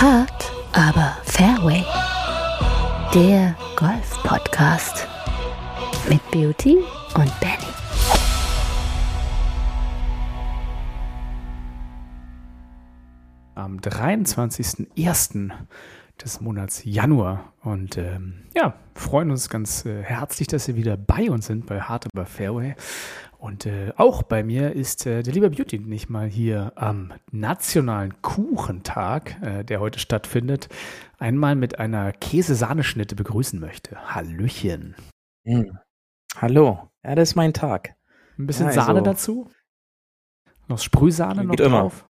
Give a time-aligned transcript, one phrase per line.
[0.00, 1.84] Hard, aber Fairway.
[3.12, 5.08] Der Golf-Podcast
[6.08, 6.76] mit Beauty
[7.16, 7.72] und Benny.
[13.56, 15.50] Am 23.01.
[16.22, 17.52] des Monats Januar.
[17.64, 21.80] Und ähm, ja, freuen uns ganz äh, herzlich, dass Sie wieder bei uns sind bei
[21.80, 22.76] Hard aber Fairway.
[23.38, 27.12] Und äh, auch bei mir ist äh, der liebe Beauty, den ich mal hier am
[27.30, 30.68] nationalen Kuchentag, äh, der heute stattfindet,
[31.18, 33.96] einmal mit einer Käsesahneschnitte begrüßen möchte.
[34.12, 34.96] Hallöchen.
[35.46, 35.78] Hm.
[36.36, 37.94] Hallo, ja, das ist mein Tag.
[38.38, 39.48] Ein bisschen Ja, also- Sahne dazu?
[40.66, 41.80] Noch Sprühsahne noch Geht immer.
[41.82, 42.06] drauf?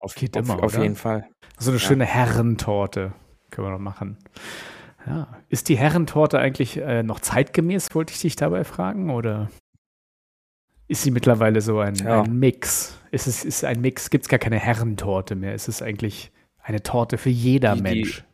[0.00, 0.82] Auf, Geht auf, immer, auf oder?
[0.82, 1.28] jeden Fall.
[1.58, 1.86] So eine Ja.
[1.86, 3.12] schöne Herrentorte
[3.50, 4.18] können wir noch machen.
[5.06, 5.28] Ja.
[5.48, 9.48] Ist die Herrentorte eigentlich äh, noch zeitgemäß, wollte ich dich dabei fragen, oder
[10.92, 12.22] ist sie mittlerweile so ein, Ja.
[12.22, 12.98] ein Mix?
[13.10, 14.10] Ist es ist ein Mix?
[14.10, 15.54] Gibt es gar keine Herrentorte mehr?
[15.54, 16.30] Ist es eigentlich
[16.62, 18.24] eine Torte für jeder Die- die- Mensch?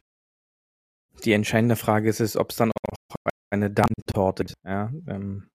[1.25, 3.17] Die entscheidende Frage ist, es, ob es dann auch
[3.50, 4.55] eine Damentorte ist.
[4.65, 5.48] Ja, ähm,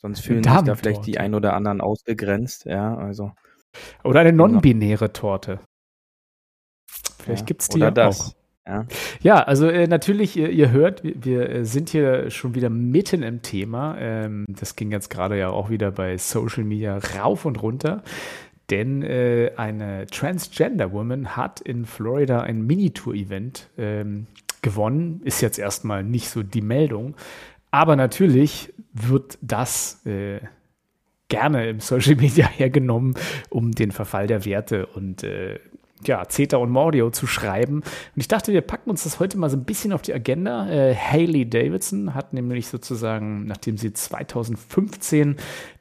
[0.00, 2.64] sonst fühlen sich da vielleicht die ein oder anderen ausgegrenzt.
[2.64, 3.32] Ja, also.
[4.02, 5.60] Oder eine non-binäre Torte?
[7.20, 7.46] Vielleicht ja.
[7.46, 8.20] gibt es die Oder ja das.
[8.20, 8.34] auch.
[8.66, 8.86] Ja.
[9.22, 13.22] Ja, also äh, natürlich, ihr, ihr hört, wir, wir äh, sind hier schon wieder mitten
[13.22, 13.96] im Thema.
[13.98, 18.02] Ähm, das ging jetzt gerade ja auch wieder bei Social Media rauf und runter.
[18.70, 24.26] Denn äh, eine Transgender Woman hat in Florida ein Minitour-Event ähm,
[24.62, 25.20] gewonnen.
[25.24, 27.14] Ist jetzt erstmal nicht so die Meldung.
[27.70, 30.40] Aber natürlich wird das äh,
[31.28, 33.14] gerne im Social Media hergenommen,
[33.50, 35.58] um den Verfall der Werte und äh,
[36.08, 37.76] ja, Zeta und Mordio zu schreiben.
[37.76, 37.84] Und
[38.16, 40.68] ich dachte, wir packen uns das heute mal so ein bisschen auf die Agenda.
[40.68, 45.36] Äh, Hailey Davidson hat nämlich sozusagen, nachdem sie 2015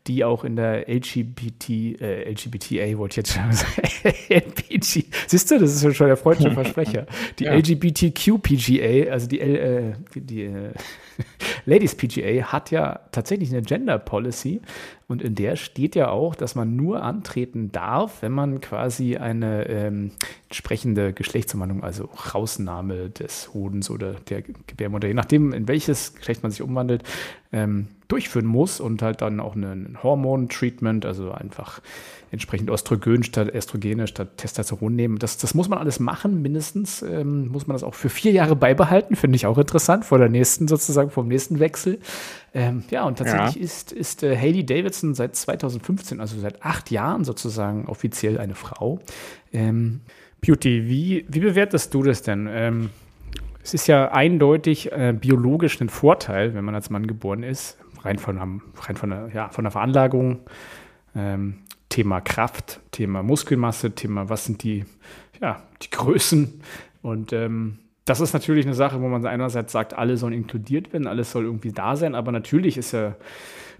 [0.07, 1.69] die auch in der LGBT,
[2.01, 3.87] äh, LGBTA, wollte ich jetzt schon sagen,
[4.29, 7.05] LPG, siehst du, das ist schon der freudsche Versprecher.
[7.39, 7.53] Die Ja.
[7.53, 10.73] LGBTQ PGA, also die, L, äh, die, die äh,
[11.65, 14.61] Ladies PGA hat ja tatsächlich eine Gender Policy
[15.07, 19.67] und in der steht ja auch, dass man nur antreten darf, wenn man quasi eine
[19.69, 20.11] ähm,
[20.49, 26.51] entsprechende Geschlechtsumwandlung, also Rausnahme des Hodens oder der Gebärmutter, je nachdem, in welches Geschlecht man
[26.51, 27.03] sich umwandelt,
[27.53, 31.81] ähm, durchführen muss und halt dann auch ein Hormon-Treatment, also einfach
[32.31, 35.19] entsprechend Östrogen statt Estrogene statt Testosteron nehmen.
[35.19, 38.55] Das, das muss man alles machen, mindestens ähm, muss man das auch für vier Jahre
[38.55, 41.99] beibehalten, finde ich auch interessant, vor der nächsten sozusagen, vom nächsten Wechsel.
[42.55, 43.61] Ähm, ja, und tatsächlich Ja.
[43.61, 48.99] ist, ist äh, Hailey Davidson seit 2015, also seit acht Jahren sozusagen offiziell eine Frau.
[49.51, 50.01] Ähm,
[50.41, 52.49] Beauty, wie, wie bewertest du das denn?
[52.51, 52.89] Ähm,
[53.63, 58.19] es ist ja eindeutig äh, biologisch ein Vorteil, wenn man als Mann geboren ist, rein
[58.19, 60.41] von, rein von, der, ja, von der Veranlagung.
[61.15, 61.59] Ähm,
[61.89, 64.83] Thema Kraft, Thema Muskelmasse, Thema, was sind die,
[65.39, 66.61] ja, die Größen.
[67.03, 71.07] Und ähm, das ist natürlich eine Sache, wo man einerseits sagt, alle sollen inkludiert werden,
[71.07, 73.15] alles soll irgendwie da sein, aber natürlich ist ja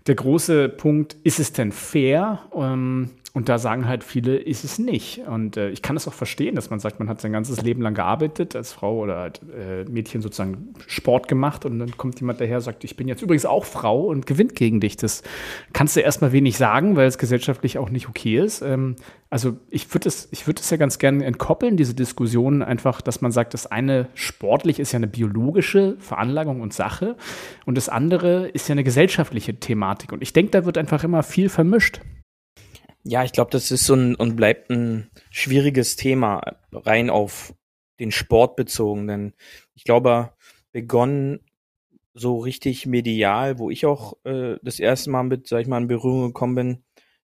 [0.06, 2.40] der große Punkt, ist es denn fair?
[2.56, 5.22] Ähm, und da sagen halt viele, ist es nicht.
[5.26, 7.82] Und äh, ich kann es auch verstehen, dass man sagt, man hat sein ganzes Leben
[7.82, 12.40] lang gearbeitet als Frau oder halt äh, Mädchen sozusagen Sport gemacht und dann kommt jemand
[12.40, 14.98] daher und sagt, ich bin jetzt übrigens auch Frau und gewinnt gegen dich.
[14.98, 15.24] Das
[15.74, 18.62] kannst du erstmal wenig sagen, weil es gesellschaftlich auch nicht okay ist.
[18.62, 18.98] Ähm,
[19.32, 23.22] also ich würde es, ich würde es ja ganz gerne entkoppeln, diese Diskussion einfach, dass
[23.22, 27.16] man sagt, das eine sportlich ist ja eine biologische Veranlagung und Sache
[27.66, 30.12] und das andere ist ja eine gesellschaftliche Thematik.
[30.12, 32.00] Und ich denke, da wird einfach immer viel vermischt.
[33.04, 36.42] Ja, ich glaube, das ist so ein und bleibt ein schwieriges Thema,
[36.72, 37.54] rein auf
[38.00, 39.08] den Sport bezogen.
[39.08, 39.34] Denn
[39.76, 40.34] ich glaube,
[40.72, 41.42] begonnen
[42.14, 45.88] so richtig medial, wo ich auch äh, das erste Mal mit, sag ich mal, in
[45.88, 46.84] Berührung gekommen bin,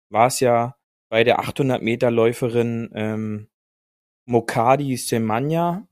[0.09, 0.75] war es ja
[1.09, 3.47] bei der 800 Meter Läuferin ähm,
[4.25, 5.87] Mokadi Semenya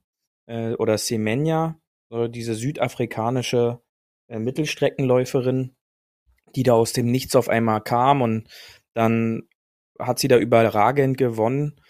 [0.46, 3.80] äh, oder Semenya, äh, diese südafrikanische
[4.28, 5.76] äh, Mittelstreckenläuferin,
[6.54, 8.48] die da aus dem Nichts auf einmal kam und
[8.94, 9.48] dann
[9.98, 11.80] hat sie da überragend gewonnen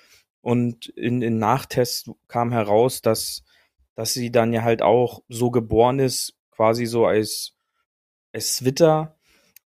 [0.41, 3.45] und in, in Nachtests kam heraus, dass,
[3.95, 7.55] dass sie dann ja halt auch so geboren ist, quasi so als,
[8.33, 9.19] als Zwitter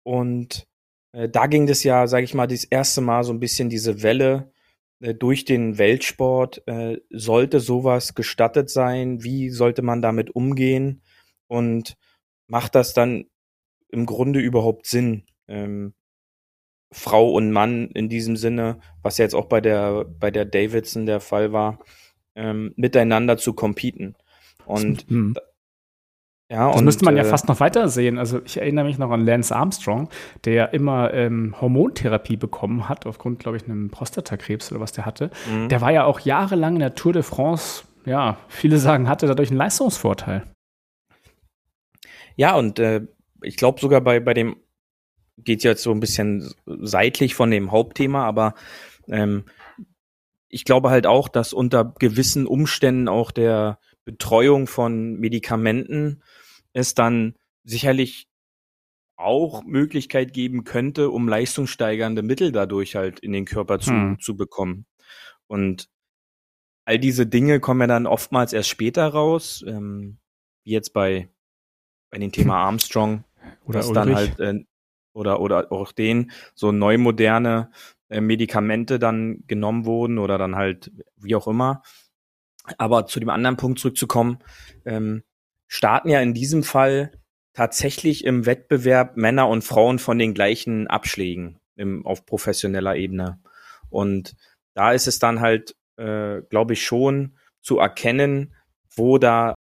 [0.03, 0.67] und
[1.13, 4.03] äh, da ging das ja, sage ich mal, das erste Mal so ein bisschen diese
[4.03, 4.51] Welle
[4.99, 6.65] äh, durch den Weltsport.
[6.67, 9.23] Äh, sollte sowas gestattet sein?
[9.23, 11.01] Wie sollte man damit umgehen?
[11.47, 11.97] Und
[12.47, 13.25] macht das dann
[13.89, 15.25] im Grunde überhaupt Sinn?
[15.47, 15.93] Ähm,
[16.91, 21.05] Frau und Mann in diesem Sinne, was ja jetzt auch bei der bei der Davidson
[21.05, 21.79] der Fall war,
[22.35, 24.15] ähm, miteinander zu competen.
[24.65, 25.35] Und Hm.
[26.49, 28.17] ja, Das und, müsste man ja äh, fast noch weiter sehen.
[28.17, 30.09] Also ich erinnere mich noch an Lance Armstrong,
[30.45, 35.31] der immer ähm, Hormontherapie bekommen hat, aufgrund, glaube ich, einem Prostatakrebs oder was der hatte.
[35.49, 35.69] Mhm.
[35.69, 39.49] Der war ja auch jahrelang in der Tour de France ja, viele sagen, hatte dadurch
[39.49, 40.43] einen Leistungsvorteil.
[42.35, 43.01] Ja, und äh,
[43.41, 44.55] ich glaube sogar bei, bei dem,
[45.43, 48.55] geht jetzt so ein bisschen seitlich von dem Hauptthema, aber
[49.07, 49.45] ähm,
[50.47, 56.23] ich glaube halt auch, dass unter gewissen Umständen auch der Betreuung von Medikamenten
[56.73, 58.27] es dann sicherlich
[59.15, 64.19] auch Möglichkeit geben könnte, um leistungssteigernde Mittel dadurch halt in den Körper zu, hm.
[64.19, 64.85] zu bekommen.
[65.47, 65.89] Und
[66.85, 70.17] all diese Dinge kommen ja dann oftmals erst später raus, ähm,
[70.63, 71.29] wie jetzt bei,
[72.09, 73.23] bei dem Thema Armstrong,
[73.65, 74.65] oder dass dann halt äh,
[75.13, 77.71] oder oder auch den so neu moderne
[78.09, 81.81] äh, Medikamente dann genommen wurden oder dann halt wie auch immer.
[82.77, 84.39] Aber zu dem anderen Punkt zurückzukommen,
[84.85, 85.23] ähm,
[85.67, 87.11] starten ja in diesem Fall
[87.53, 93.41] tatsächlich im Wettbewerb Männer und Frauen von den gleichen Abschlägen im, auf professioneller Ebene.
[93.89, 94.35] Und
[94.73, 98.55] da ist es dann halt, äh, glaube ich, schon zu erkennen,
[98.95, 99.55] wo da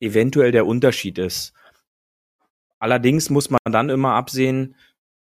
[0.00, 1.52] eventuell der Unterschied ist.
[2.78, 4.76] Allerdings muss man dann immer absehen,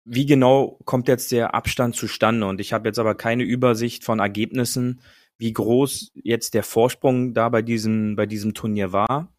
[0.06, 2.46] wie genau kommt jetzt der Abstand zustande.
[2.48, 5.02] Und ich habe jetzt aber keine Übersicht von Ergebnissen,
[5.38, 9.34] wie groß jetzt der Vorsprung da bei diesem, bei diesem Turnier war.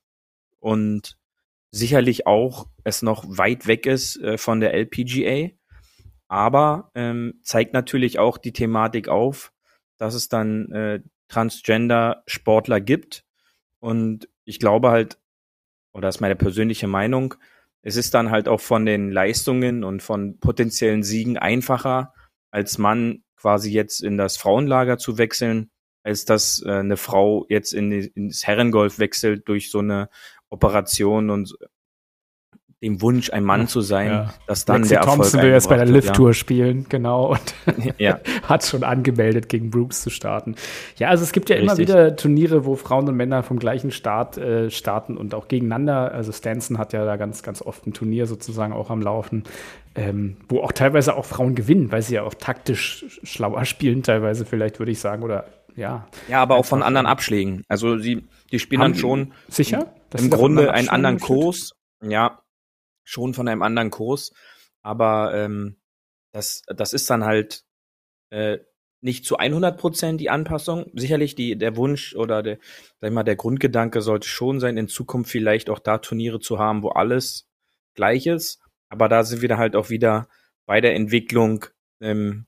[0.58, 1.16] Und
[1.70, 5.50] sicherlich auch es noch weit weg ist äh, von der LPGA.
[6.28, 9.52] Aber ähm, zeigt natürlich auch die Thematik auf,
[9.96, 13.24] dass es dann äh, Transgender-Sportler gibt.
[13.78, 15.18] Und ich glaube halt,
[15.92, 17.34] oder das ist meine persönliche Meinung,
[17.86, 22.12] es ist dann halt auch von den Leistungen und von potenziellen Siegen einfacher,
[22.50, 25.70] als Mann quasi jetzt in das Frauenlager zu wechseln,
[26.02, 30.08] als dass äh, eine Frau jetzt in, ins Herrengolf wechselt durch so eine
[30.50, 31.56] Operation und
[32.82, 34.34] dem Wunsch, ein Mann zu sein, ja.
[34.46, 36.34] dass dann Lexi der Erfolg Thompson will jetzt bei der Lift-Tour ja.
[36.34, 37.54] spielen, genau, und
[37.98, 38.20] ja.
[38.42, 40.56] hat schon angemeldet, gegen Brooks zu starten.
[40.98, 41.70] Ja, also es gibt ja Richtig.
[41.70, 46.12] immer wieder Turniere, wo Frauen und Männer vom gleichen Start äh, starten und auch gegeneinander.
[46.12, 49.44] Also Stanson hat ja da ganz, ganz oft ein Turnier sozusagen auch am Laufen,
[49.94, 54.44] ähm, wo auch teilweise auch Frauen gewinnen, weil sie ja auch taktisch schlauer spielen, teilweise
[54.44, 55.46] vielleicht, würde ich sagen, oder
[55.76, 56.06] ja.
[56.28, 57.64] Ja, aber auch von anderen Abschlägen.
[57.68, 59.92] Also sie, die spielen dann schon sicher?
[60.16, 61.72] im Grunde einen anderen Kurs.
[62.02, 62.38] Ja,
[63.06, 64.34] schon von einem anderen Kurs.
[64.82, 65.76] Aber ähm,
[66.32, 67.64] das, das ist dann halt
[68.30, 68.58] äh,
[69.00, 70.90] nicht zu 100 Prozent die Anpassung.
[70.94, 72.58] Sicherlich die, der Wunsch oder der,
[73.00, 76.58] sag ich mal, der Grundgedanke sollte schon sein, in Zukunft vielleicht auch da Turniere zu
[76.58, 77.48] haben, wo alles
[77.94, 78.60] gleich ist.
[78.88, 80.28] Aber da sind wir dann halt auch wieder
[80.66, 81.64] bei der Entwicklung,
[82.00, 82.46] ähm,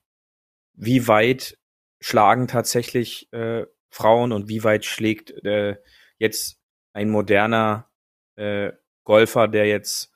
[0.73, 1.57] wie weit
[2.01, 5.77] schlagen tatsächlich äh, Frauen und wie weit schlägt äh,
[6.17, 6.59] jetzt
[6.93, 7.89] ein moderner
[8.35, 8.71] äh,
[9.03, 10.08] Golfer, der jetzt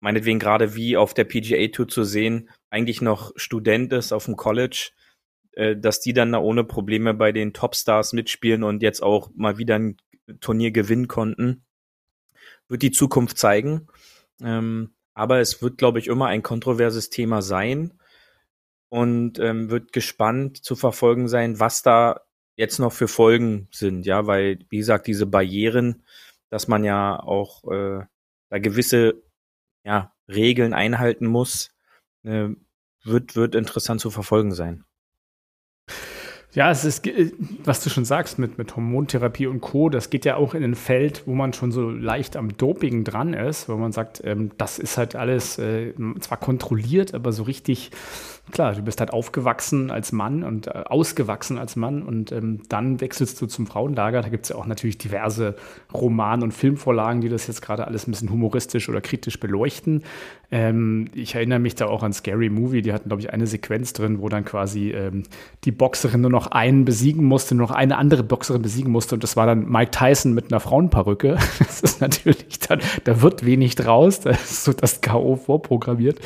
[0.00, 4.36] meinetwegen gerade wie auf der PGA Tour zu sehen, eigentlich noch Student ist auf dem
[4.36, 4.90] College,
[5.52, 9.58] äh, dass die dann da ohne Probleme bei den Topstars mitspielen und jetzt auch mal
[9.58, 9.96] wieder ein
[10.40, 11.64] Turnier gewinnen konnten,
[12.68, 13.88] wird die Zukunft zeigen.
[14.42, 17.92] Ähm, aber es wird, glaube ich, immer ein kontroverses Thema sein
[18.88, 22.22] und ähm, wird gespannt zu verfolgen sein, was da
[22.56, 26.04] jetzt noch für Folgen sind, ja, weil, wie gesagt, diese Barrieren,
[26.50, 28.04] dass man ja auch äh,
[28.50, 29.22] da gewisse
[29.84, 31.70] ja, Regeln einhalten muss,
[32.22, 32.48] äh,
[33.04, 34.84] wird, wird interessant zu verfolgen sein.
[36.52, 37.32] Ja, es ist, äh,
[37.64, 40.74] was du schon sagst, mit, mit Hormontherapie und Co., das geht ja auch in ein
[40.74, 44.78] Feld, wo man schon so leicht am Doping dran ist, wo man sagt, ähm, das
[44.80, 47.92] ist halt alles äh, zwar kontrolliert, aber so richtig
[48.50, 53.00] klar, du bist halt aufgewachsen als Mann und äh, ausgewachsen als Mann und ähm, dann
[53.00, 54.22] wechselst du zum Frauenlager.
[54.22, 55.56] Da gibt es ja auch natürlich diverse
[55.92, 60.02] Roman- und Filmvorlagen, die das jetzt gerade alles ein bisschen humoristisch oder kritisch beleuchten.
[60.52, 63.92] Ähm, ich erinnere mich da auch an Scary Movie, die hatten, glaube ich, eine Sequenz
[63.92, 65.22] drin, wo dann quasi ähm,
[65.64, 69.22] die Boxerin nur noch einen besiegen musste, nur noch eine andere Boxerin besiegen musste und
[69.22, 71.38] das war dann Mike Tyson mit einer Frauenperücke.
[71.70, 75.36] Das ist natürlich dann, da wird wenig draus, da ist so das K.O.
[75.36, 76.18] vorprogrammiert.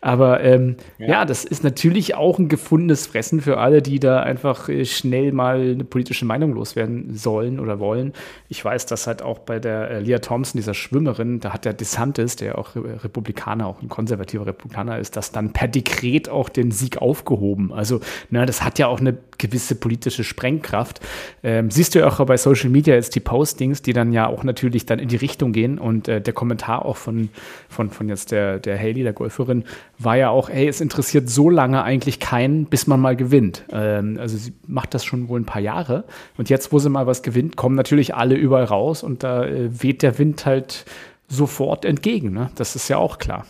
[0.00, 1.08] Aber ähm, ja.
[1.08, 1.69] ja, das ist natürlich
[2.14, 6.52] auch ein gefundenes Fressen für alle, die da einfach äh, schnell mal eine politische Meinung
[6.52, 8.12] loswerden sollen oder wollen.
[8.48, 11.72] Ich weiß, dass halt auch bei der äh, Leah Thompson, dieser Schwimmerin, da hat der
[11.72, 16.70] DeSantis, der auch Republikaner auch ein konservativer Republikaner ist, das dann per Dekret auch den
[16.70, 17.72] Sieg aufgehoben.
[17.72, 18.00] Also,
[18.30, 21.00] na, das hat ja auch eine gewisse politische Sprengkraft.
[21.42, 24.44] Ähm, siehst du ja auch bei Social Media jetzt die Postings, die dann ja auch
[24.44, 27.30] natürlich dann in die Richtung gehen und äh, der Kommentar auch von,
[27.68, 29.64] von, von jetzt der, der Haley, der Golferin,
[29.98, 33.64] war ja auch, hey, es interessiert so lange eigentlich keinen, bis man mal gewinnt.
[33.70, 36.04] Ähm, also sie macht das schon wohl ein paar Jahre
[36.36, 39.82] und jetzt, wo sie mal was gewinnt, kommen natürlich alle überall raus und da äh,
[39.82, 40.84] weht der Wind halt
[41.28, 42.32] sofort entgegen.
[42.32, 42.50] Ne?
[42.56, 43.46] Das ist ja auch klar.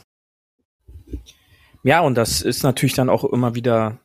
[1.82, 3.98] Ja, und das ist natürlich dann auch immer wieder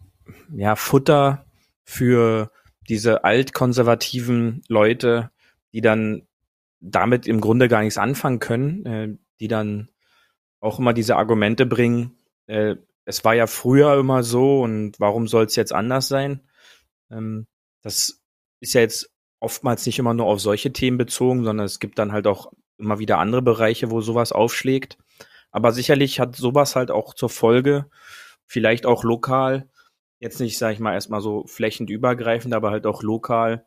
[0.56, 1.46] ja, Futter
[1.84, 2.52] für
[2.88, 5.32] diese altkonservativen Leute,
[5.74, 6.24] die dann
[6.80, 9.90] damit im Grunde gar nichts anfangen können, äh, die dann
[10.60, 12.12] auch immer diese Argumente bringen,
[12.48, 16.42] äh, es war ja früher immer so und warum soll es jetzt anders sein?
[17.12, 17.48] Ähm,
[17.82, 18.22] das
[18.60, 22.12] ist ja jetzt oftmals nicht immer nur auf solche Themen bezogen, sondern es gibt dann
[22.12, 24.98] halt auch immer wieder andere Bereiche, wo sowas aufschlägt.
[25.52, 27.90] Aber sicherlich hat sowas halt auch zur Folge,
[28.46, 29.70] vielleicht auch lokal,
[30.20, 33.66] jetzt nicht, sag ich mal, erstmal so flächend übergreifend, aber halt auch lokal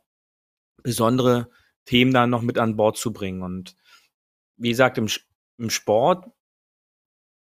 [0.83, 1.49] besondere
[1.85, 3.41] Themen dann noch mit an Bord zu bringen.
[3.41, 3.75] Und
[4.57, 5.07] wie gesagt, im,
[5.57, 6.29] im Sport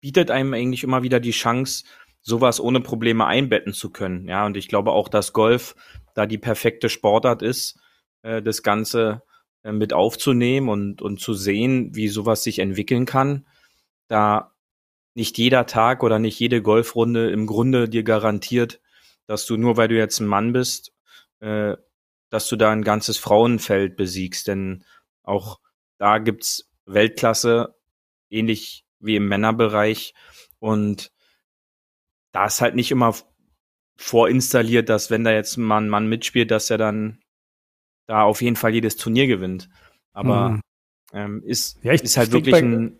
[0.02, 1.85] bietet einem eigentlich immer wieder die Chance,
[2.21, 4.28] sowas ohne Probleme einbetten zu können.
[4.28, 5.75] Ja, und ich glaube auch, dass Golf
[6.14, 7.80] da die perfekte Sportart ist,
[8.23, 9.23] äh, das Ganze
[9.62, 13.47] äh, mit aufzunehmen und, und zu sehen, wie sowas sich entwickeln kann.
[14.09, 14.52] Da
[15.14, 18.80] nicht jeder Tag oder nicht jede Golfrunde im Grunde dir garantiert,
[19.26, 20.92] dass du nur weil du jetzt ein Mann bist,
[21.40, 21.76] äh,
[22.28, 24.49] dass du da ein ganzes Frauenfeld besiegst.
[24.49, 24.85] Denn
[25.23, 25.61] auch
[25.99, 27.76] da gibt's Weltklasse,
[28.30, 30.14] ähnlich wie im Männerbereich.
[30.59, 31.12] Und
[32.32, 33.14] da ist halt nicht immer
[33.97, 37.18] vorinstalliert, dass wenn da jetzt mal ein Mann mitspielt, dass er dann
[38.06, 39.68] da auf jeden Fall jedes Turnier gewinnt.
[40.12, 40.61] Aber mhm.
[41.12, 42.99] ähm, ist, ja, ich, ist halt wirklich ein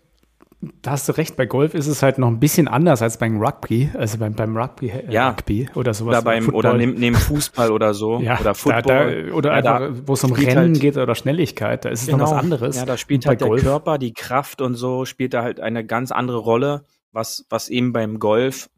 [0.81, 3.42] da hast du recht, bei Golf ist es halt noch ein bisschen anders als beim
[3.42, 5.31] Rugby, also beim, beim Rugby, äh, ja.
[5.31, 6.19] Rugby oder sowas.
[6.19, 8.12] Oder, beim, oder neben, neben Fußball oder so.
[8.23, 8.83] Ja, oder Football.
[8.83, 12.02] Da, da, oder ja, einfach, wo es um Rennen halt, geht oder Schnelligkeit, da ist
[12.02, 12.19] es genau.
[12.19, 12.76] noch was anderes.
[12.76, 13.62] Ja, da spielt halt der Golf.
[13.62, 17.92] Körper, die Kraft und so, spielt da halt eine ganz andere Rolle, was, was eben
[17.92, 18.71] beim Golf,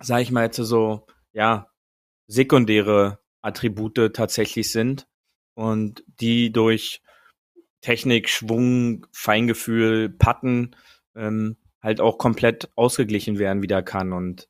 [0.00, 1.68] sag ich mal jetzt so, ja,
[2.26, 5.06] sekundäre Attribute tatsächlich sind
[5.54, 7.02] und die durch
[7.86, 10.74] Technik, Schwung, Feingefühl, Patten
[11.14, 14.48] ähm, halt auch komplett ausgeglichen werden wieder kann und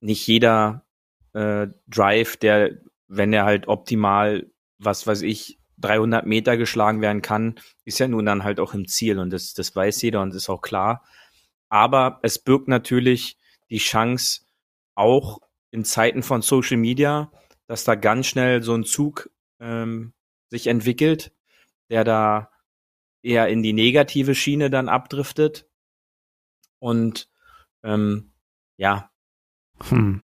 [0.00, 0.86] nicht jeder
[1.32, 4.46] äh, Drive, der, wenn er halt optimal,
[4.78, 8.86] was weiß ich, 300 Meter geschlagen werden kann, ist ja nun dann halt auch im
[8.86, 11.04] Ziel und das, das weiß jeder und ist auch klar.
[11.68, 13.38] Aber es birgt natürlich
[13.70, 14.42] die Chance,
[14.94, 15.40] auch
[15.72, 17.32] in Zeiten von Social Media,
[17.66, 20.12] dass da ganz schnell so ein Zug ähm,
[20.48, 21.32] sich entwickelt,
[21.90, 22.50] der da
[23.22, 25.68] eher in die negative Schiene dann abdriftet
[26.78, 27.28] und
[27.82, 28.32] ähm,
[28.76, 29.10] ja,
[29.88, 30.22] hm.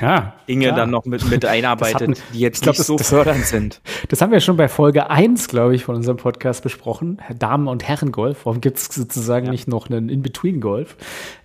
[0.00, 0.76] Ja, Dinge klar.
[0.76, 3.82] dann noch mit, mit einarbeitet, hatten, die jetzt glaub, nicht das, so fördernd sind.
[4.08, 7.20] Das haben wir schon bei Folge 1, glaube ich, von unserem Podcast besprochen.
[7.38, 8.44] Damen- und Herrengolf.
[8.44, 9.52] Warum gibt es sozusagen ja.
[9.52, 10.96] nicht noch einen In-Between-Golf?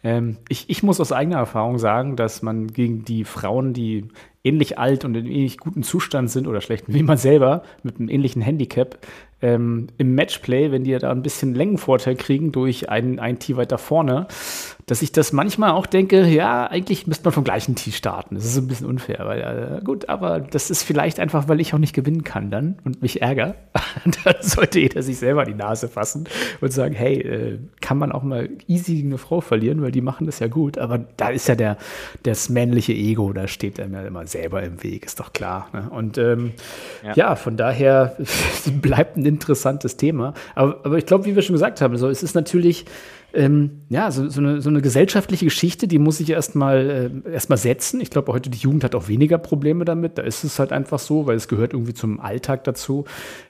[0.04, 4.10] Ähm, ich, ich muss aus eigener Erfahrung sagen, dass man gegen die Frauen, die
[4.48, 8.10] ähnlich alt und in ähnlich guten Zustand sind oder schlechten wie man selber mit einem
[8.10, 8.98] ähnlichen Handicap,
[9.42, 13.78] ähm, im Matchplay, wenn die da ein bisschen Längenvorteil kriegen durch ein, ein Tee weiter
[13.78, 14.28] vorne,
[14.88, 18.36] dass ich das manchmal auch denke, ja, eigentlich müsste man vom gleichen Tee starten.
[18.36, 19.42] Das ist ein bisschen unfair, weil
[19.80, 23.02] äh, gut, aber das ist vielleicht einfach, weil ich auch nicht gewinnen kann dann und
[23.02, 23.56] mich ärgere.
[24.24, 26.28] dann sollte jeder sich selber die Nase fassen
[26.62, 30.02] und sagen, hey, äh, kann man auch mal easy gegen eine Frau verlieren, weil die
[30.02, 30.78] machen das ja gut.
[30.78, 31.78] Aber da ist ja der,
[32.24, 35.68] das männliche Ego, da steht einem ja immer selber im Weg, ist doch klar.
[35.74, 35.90] Ne?
[35.90, 36.54] Und ähm,
[37.04, 37.14] ja.
[37.16, 37.36] ja.
[37.36, 38.16] von daher
[38.82, 40.34] bleibt ein interessantes Thema.
[40.56, 42.86] Aber, aber ich glaube, wie wir schon gesagt haben, so, es ist natürlich
[43.34, 47.58] ähm, ja, so, so, eine, so eine gesellschaftliche Geschichte, die muss ich erstmal äh, erstmal
[47.58, 48.00] setzen.
[48.00, 50.18] Ich glaube, heute die Jugend hat auch weniger Probleme damit.
[50.18, 53.06] Da ist es halt einfach so, weil es gehört irgendwie zum Alltag dazu.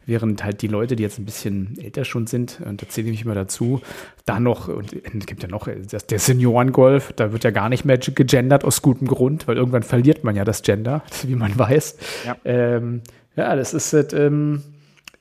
[0.05, 3.11] Während halt die Leute, die jetzt ein bisschen älter schon sind, und da zähle ich
[3.11, 3.81] mich mal dazu,
[4.25, 7.85] da noch, und es gibt ja noch das, der Seniorengolf, da wird ja gar nicht
[7.85, 11.97] mehr gegendert aus gutem Grund, weil irgendwann verliert man ja das Gender, wie man weiß.
[12.25, 13.01] Ja, ähm,
[13.35, 14.63] ja das ist halt, ähm,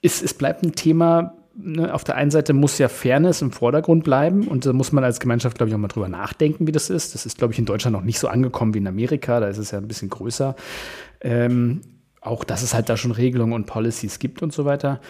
[0.02, 4.04] ist, es bleibt ein Thema, ne, auf der einen Seite muss ja Fairness im Vordergrund
[4.04, 6.90] bleiben und da muss man als Gemeinschaft, glaube ich, auch mal drüber nachdenken, wie das
[6.90, 7.14] ist.
[7.14, 9.58] Das ist, glaube ich, in Deutschland noch nicht so angekommen wie in Amerika, da ist
[9.58, 10.54] es ja ein bisschen größer.
[11.20, 11.80] Ähm,
[12.20, 15.00] auch, dass es halt da schon Regelungen und Policies gibt und so weiter.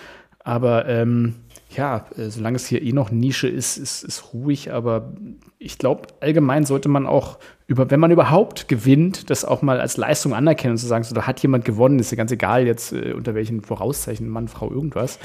[0.46, 1.34] Aber ähm,
[1.74, 4.72] ja, äh, solange es hier eh noch Nische ist, ist es ruhig.
[4.72, 5.12] Aber
[5.58, 9.96] ich glaube, allgemein sollte man auch, über, wenn man überhaupt gewinnt, das auch mal als
[9.96, 12.92] Leistung anerkennen und zu sagen, so, da hat jemand gewonnen, ist ja ganz egal jetzt,
[12.92, 15.18] äh, unter welchen Vorauszeichen, Mann, Frau, irgendwas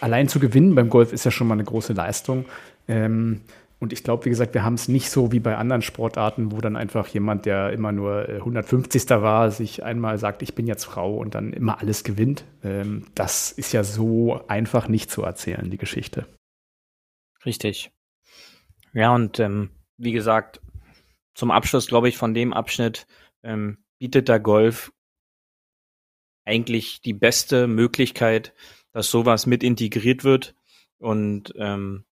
[0.00, 2.44] allein zu gewinnen beim Golf ist ja schon mal eine große Leistung.
[2.86, 3.42] Ähm,
[3.80, 6.60] und ich glaube, wie gesagt, wir haben es nicht so wie bei anderen Sportarten, wo
[6.60, 9.08] dann einfach jemand, der immer nur 150.
[9.08, 12.44] Äh, war, sich einmal sagt, ich bin jetzt Frau und dann immer alles gewinnt.
[12.64, 16.26] Ähm, das ist ja so einfach nicht zu erzählen, die Geschichte.
[17.46, 17.92] Richtig.
[18.94, 20.60] Ja, und ähm, wie gesagt,
[21.38, 23.06] zum Abschluss, glaube ich, von dem Abschnitt
[23.44, 24.92] ähm, bietet der Golf
[26.44, 28.54] eigentlich die beste Möglichkeit,
[28.90, 30.56] dass sowas mit integriert wird
[30.98, 32.04] und ähm,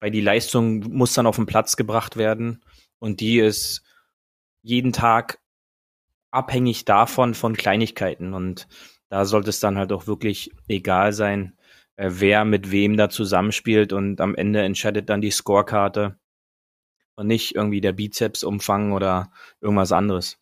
[0.00, 2.64] weil die Leistung muss dann auf den Platz gebracht werden
[2.98, 3.84] und die ist
[4.62, 5.38] jeden Tag
[6.32, 8.66] abhängig davon von Kleinigkeiten und
[9.10, 11.56] da sollte es dann halt auch wirklich egal sein,
[11.94, 16.18] äh, wer mit wem da zusammenspielt und am Ende entscheidet dann die Scorekarte
[17.16, 19.30] und nicht irgendwie der Bizepsumfang oder
[19.60, 20.38] irgendwas anderes.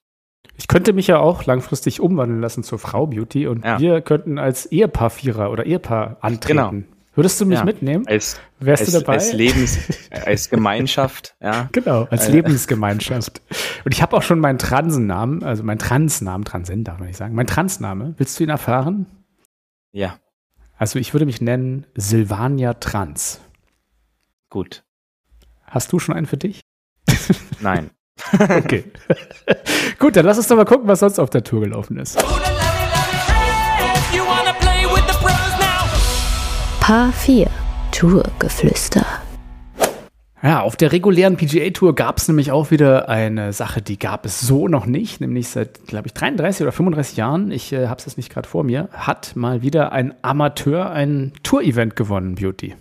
[0.57, 3.79] Ich könnte mich ja auch langfristig umwandeln lassen zur Frau Beauty und ja.
[3.79, 6.57] wir könnten als Ehepaar Vierer oder Ehepaar antreten.
[6.57, 6.83] Genau.
[7.15, 7.65] Würdest du mich ja.
[7.65, 8.07] mitnehmen?
[8.07, 9.15] Als, Wärst als, du dabei?
[9.15, 9.79] Als Lebens,
[10.11, 11.69] als Gemeinschaft, ja.
[11.73, 12.33] Genau, als äh.
[12.33, 13.43] Lebensgemeinschaft.
[13.85, 17.35] Und ich habe auch schon meinen Transennamen, also meinen Transnamen, Transend darf man nicht sagen,
[17.35, 18.15] mein Transname.
[18.17, 19.07] Willst du ihn erfahren?
[19.93, 20.19] Ja.
[20.79, 23.41] Also ich würde mich nennen Silvania Trans.
[24.49, 24.83] Gut.
[25.73, 26.61] Hast du schon einen für dich?
[27.61, 27.89] Nein.
[28.35, 28.85] okay.
[29.99, 32.23] Gut, dann lass uns doch mal gucken, was sonst auf der Tour gelaufen ist.
[36.79, 37.49] Paar 4
[37.91, 39.07] Tourgeflüster.
[40.43, 44.41] Ja, auf der regulären PGA-Tour gab es nämlich auch wieder eine Sache, die gab es
[44.41, 48.05] so noch nicht, nämlich seit, glaube ich, 33 oder 35 Jahren, ich äh, habe es
[48.07, 52.75] jetzt nicht gerade vor mir, hat mal wieder ein Amateur ein Tour-Event gewonnen, Beauty.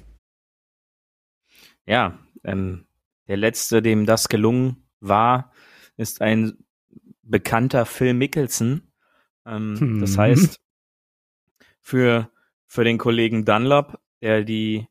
[1.86, 2.86] Ja, ähm,
[3.28, 5.52] der letzte, dem das gelungen war,
[5.98, 6.58] ist ein
[7.24, 8.92] bekannter Phil Mickelson.
[9.46, 10.02] Ähm, hm.
[10.02, 10.60] Das heißt,
[11.80, 12.32] für
[12.72, 14.88] für den Kollegen Dunlop, der die,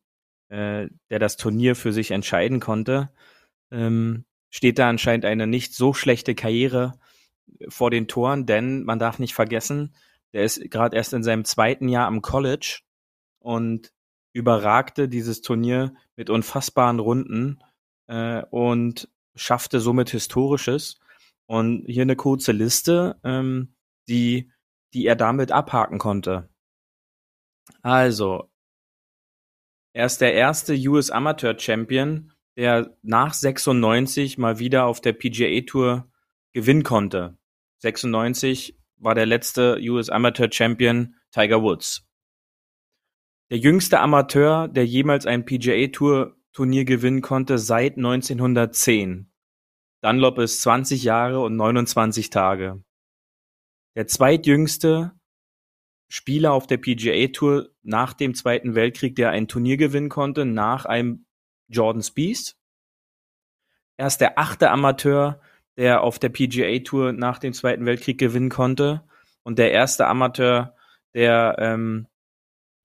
[0.51, 3.09] äh, der das Turnier für sich entscheiden konnte,
[3.71, 6.93] ähm, steht da anscheinend eine nicht so schlechte Karriere
[7.69, 9.95] vor den Toren, denn man darf nicht vergessen,
[10.35, 12.81] der ist gerade erst in seinem zweiten Jahr am College
[13.39, 13.95] und
[14.33, 17.63] überragte dieses Turnier mit unfassbaren Runden
[18.07, 21.01] äh, und schaffte somit Historisches.
[21.47, 23.75] Und hier eine kurze Liste, ähm,
[24.09, 24.53] die,
[24.95, 26.49] die er damit abhaken konnte.
[27.83, 28.51] Also,
[29.93, 35.63] er ist der erste US Amateur Champion, der nach 96 mal wieder auf der PGA
[35.63, 36.09] Tour
[36.53, 37.37] gewinnen konnte.
[37.79, 42.10] 96 war der letzte US Amateur Champion Tiger Woods.
[43.51, 49.29] Der jüngste Amateur, der jemals ein PGA Tour Turnier gewinnen konnte seit 1910.
[50.03, 52.85] Dunlop ist 20 Jahre und 29 Tage.
[53.97, 55.13] Der zweitjüngste
[56.09, 60.85] Spieler auf der PGA Tour nach dem Zweiten Weltkrieg, der ein Turnier gewinnen konnte, nach
[60.85, 61.27] einem
[61.67, 62.57] Jordan Spieth.
[63.97, 65.41] Er ist der achte Amateur,
[65.77, 69.03] der auf der PGA Tour nach dem Zweiten Weltkrieg gewinnen konnte
[69.43, 70.77] und der erste Amateur,
[71.15, 72.07] der, ähm,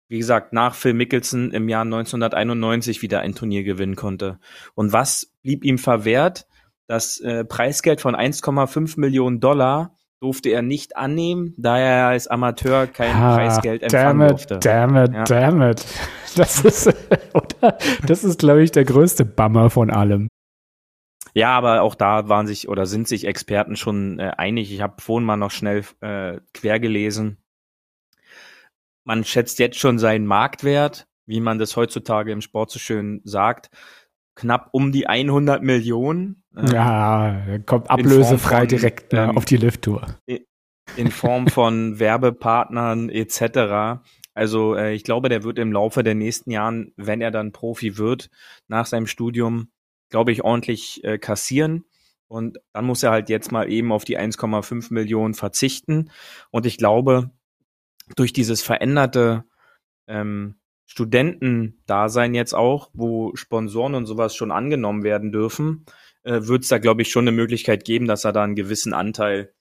[0.08, 4.40] wie gesagt, nach Phil Mickelson im Jahr 1991 wieder ein Turnier gewinnen konnte.
[4.76, 6.48] Und was blieb ihm verwehrt?
[6.88, 12.88] Das äh, Preisgeld von 1,5 Millionen Dollar durfte er nicht annehmen, da er als Amateur
[12.88, 14.60] kein ah, Preisgeld empfangen damn it, durfte.
[14.60, 15.24] Damn it, ja.
[15.24, 15.86] damn it.
[16.36, 16.88] Das ist,
[17.34, 17.78] oder?
[18.06, 20.28] Das ist, glaube ich, der größte Bummer von allem.
[21.34, 24.72] Ja, aber auch da waren sich oder sind sich Experten schon äh, einig.
[24.72, 27.38] Ich habe vorhin mal noch schnell äh, quer gelesen.
[29.06, 33.70] Man schätzt jetzt schon seinen Marktwert, wie man das heutzutage im Sport so schön sagt,
[34.36, 36.44] knapp um die 100 Millionen.
[36.56, 40.18] Äh, ja, kommt ablösefrei von, direkt ne, ähm, auf die Lift-Tour.
[40.98, 44.02] In Form von Werbepartnern etc.
[44.34, 47.98] Also äh, ich glaube, der wird im Laufe der nächsten Jahren, wenn er dann Profi
[47.98, 48.30] wird,
[48.68, 49.70] nach seinem Studium,
[50.10, 51.86] glaube ich, ordentlich äh, kassieren.
[52.28, 56.10] Und dann muss er halt jetzt mal eben auf die 1,5 Millionen verzichten.
[56.50, 57.30] Und ich glaube,
[58.16, 59.46] durch dieses veränderte
[60.08, 65.86] ähm, Studentendasein jetzt auch, wo Sponsoren und sowas schon angenommen werden dürfen,
[66.24, 68.94] äh, wird es da, glaube ich, schon eine Möglichkeit geben, dass er da einen gewissen
[68.94, 69.52] Anteil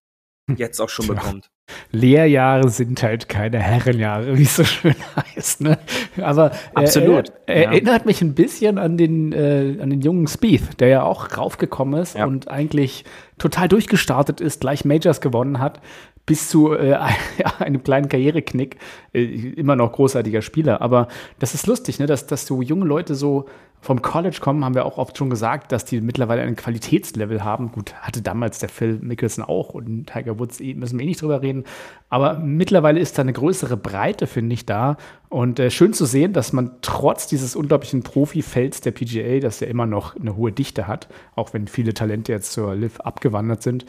[0.57, 1.51] jetzt auch schon bekommt.
[1.93, 4.95] Lehrjahre sind halt keine Herrenjahre, wie es so schön
[5.35, 5.63] heißt.
[5.63, 5.79] Ne?
[6.21, 7.33] Aber Absolut.
[7.47, 7.71] Er, er ja.
[7.73, 12.01] erinnert mich ein bisschen an den, äh, an den jungen Spieth, der ja auch raufgekommen
[12.01, 12.27] ist ja.
[12.27, 13.05] und eigentlich
[13.39, 15.81] total durchgestartet ist, gleich Majors gewonnen hat,
[16.27, 16.97] bis zu äh,
[17.59, 18.79] einem kleinen Karriereknick.
[19.13, 20.81] Äh, immer noch großartiger Spieler.
[20.81, 21.09] Aber
[21.39, 22.07] das ist lustig, ne?
[22.07, 23.47] dass, dass so junge Leute so
[23.85, 27.71] vom College kommen, haben wir auch oft schon gesagt, dass die mittlerweile ein Qualitätslevel haben.
[27.71, 31.21] Gut, hatte damals der Phil Mickelson auch und Tiger Woods eh, müssen wir eh nicht
[31.21, 31.65] drüber reden.
[32.09, 34.97] Aber mittlerweile ist da eine größere Breite, finde ich, da.
[35.29, 39.67] Und äh, schön zu sehen, dass man trotz dieses unglaublichen Profifelds der PGA, das ja
[39.67, 43.85] immer noch eine hohe Dichte hat, auch wenn viele Talente jetzt zur Liv abgewandert sind,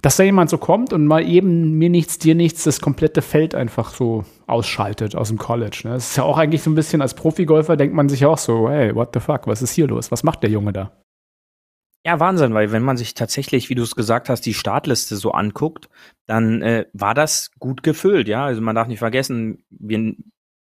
[0.00, 3.54] dass da jemand so kommt und mal eben mir nichts, dir nichts, das komplette Feld
[3.54, 5.82] einfach so ausschaltet aus dem College.
[5.84, 5.90] Ne?
[5.90, 8.70] Das ist ja auch eigentlich so ein bisschen als Profigolfer denkt man sich auch so,
[8.70, 10.10] hey, what the fuck, was ist hier los?
[10.10, 10.92] Was macht der Junge da?
[12.04, 15.30] Ja, Wahnsinn, weil wenn man sich tatsächlich, wie du es gesagt hast, die Startliste so
[15.30, 15.88] anguckt,
[16.26, 18.44] dann äh, war das gut gefüllt, ja.
[18.44, 20.16] Also man darf nicht vergessen, wir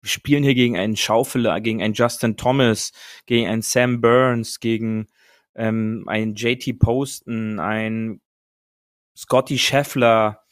[0.04, 2.92] spielen hier gegen einen Schaufeler, gegen einen Justin Thomas,
[3.26, 5.08] gegen einen Sam Burns, gegen
[5.56, 8.20] ähm, einen JT Poston, einen
[9.20, 10.44] Scotty Scheffler,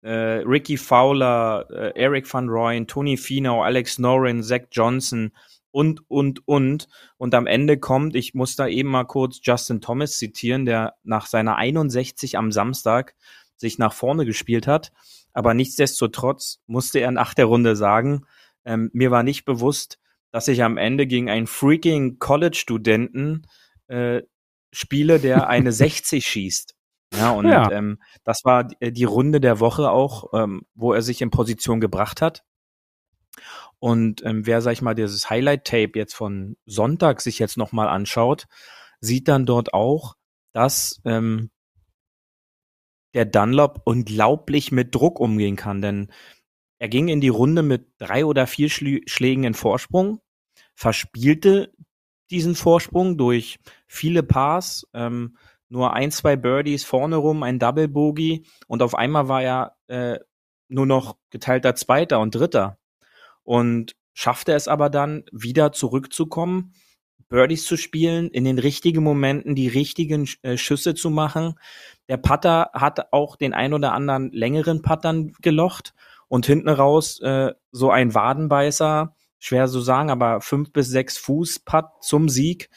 [0.00, 5.32] äh, Ricky Fowler, äh, Eric van Rooyen, Tony Finau, Alex Norin, Zach Johnson
[5.70, 6.88] und, und, und.
[7.18, 11.26] Und am Ende kommt, ich muss da eben mal kurz Justin Thomas zitieren, der nach
[11.26, 13.14] seiner 61 am Samstag
[13.56, 14.92] sich nach vorne gespielt hat.
[15.34, 18.24] Aber nichtsdestotrotz musste er nach der Runde sagen,
[18.64, 19.98] ähm, mir war nicht bewusst,
[20.30, 23.46] dass ich am Ende gegen einen freaking College-Studenten
[23.88, 24.22] äh,
[24.72, 26.73] spiele, der eine 60 schießt.
[27.18, 27.70] Ja, und ja.
[27.70, 31.80] Ähm, das war die, die Runde der Woche auch, ähm, wo er sich in Position
[31.80, 32.44] gebracht hat.
[33.78, 38.46] Und ähm, wer, sag ich mal, dieses Highlight-Tape jetzt von Sonntag sich jetzt nochmal anschaut,
[39.00, 40.14] sieht dann dort auch,
[40.52, 41.50] dass ähm,
[43.14, 45.82] der Dunlop unglaublich mit Druck umgehen kann.
[45.82, 46.10] Denn
[46.78, 50.20] er ging in die Runde mit drei oder vier Schlägen in Vorsprung,
[50.74, 51.72] verspielte
[52.30, 55.36] diesen Vorsprung durch viele Pars, ähm,
[55.68, 60.18] nur ein, zwei Birdies vorne rum, ein Double Bogey und auf einmal war er äh,
[60.68, 62.78] nur noch geteilter Zweiter und Dritter
[63.42, 66.74] und schaffte es aber dann wieder zurückzukommen,
[67.28, 71.54] Birdies zu spielen, in den richtigen Momenten die richtigen äh, Schüsse zu machen.
[72.08, 75.94] Der Putter hat auch den ein oder anderen längeren Puttern gelocht
[76.28, 81.60] und hinten raus äh, so ein Wadenbeißer, schwer zu sagen, aber fünf bis sechs Fuß
[81.60, 82.70] Putt zum Sieg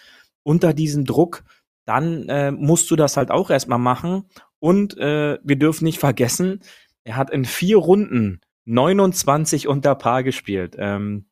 [0.44, 1.44] unter diesem Druck
[1.88, 4.26] dann äh, musst du das halt auch erstmal machen.
[4.60, 6.62] Und äh, wir dürfen nicht vergessen,
[7.06, 10.76] er hat in vier Runden 29 unter Paar gespielt.
[10.78, 11.30] Ähm,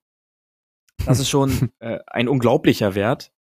[1.06, 3.34] das ist schon äh, ein unglaublicher Wert.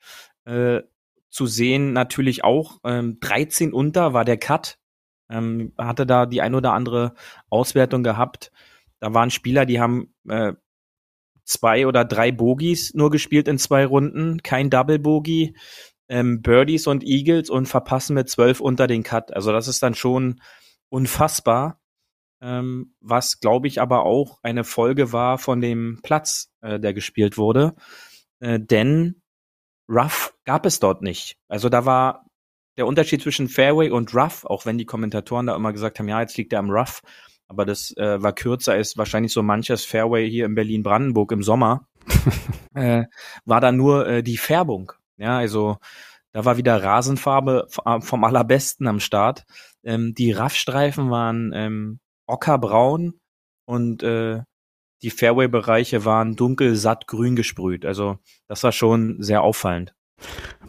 [0.45, 0.81] Äh,
[1.29, 4.79] zu sehen natürlich auch, ähm, 13 unter war der Cut.
[5.29, 7.13] Ähm, hatte da die ein oder andere
[7.49, 8.51] Auswertung gehabt.
[8.99, 10.53] Da waren Spieler, die haben äh,
[11.43, 15.55] zwei oder drei Bogies nur gespielt in zwei Runden, kein Double Bogie
[16.09, 19.33] ähm, Birdies und Eagles und verpassen mit zwölf unter den Cut.
[19.33, 20.41] Also das ist dann schon
[20.89, 21.79] unfassbar.
[22.41, 27.37] Ähm, was, glaube ich, aber auch eine Folge war von dem Platz, äh, der gespielt
[27.37, 27.73] wurde.
[28.41, 29.21] Äh, denn
[29.89, 31.37] Rough gab es dort nicht.
[31.47, 32.25] Also da war
[32.77, 36.21] der Unterschied zwischen Fairway und Rough, auch wenn die Kommentatoren da immer gesagt haben, ja,
[36.21, 37.01] jetzt liegt er am Rough,
[37.47, 41.87] aber das äh, war kürzer, ist wahrscheinlich so manches Fairway hier in Berlin-Brandenburg im Sommer,
[42.73, 43.03] äh,
[43.45, 44.93] war da nur äh, die Färbung.
[45.23, 45.77] Ja, also
[46.33, 49.45] da war wieder Rasenfarbe äh, vom allerbesten am Start.
[49.85, 53.13] Ähm, die Raffstreifen waren ähm, ockerbraun
[53.65, 54.41] und äh,
[55.01, 57.85] die Fairway-Bereiche waren dunkel satt grün gesprüht.
[57.85, 58.17] Also
[58.49, 59.95] das war schon sehr auffallend.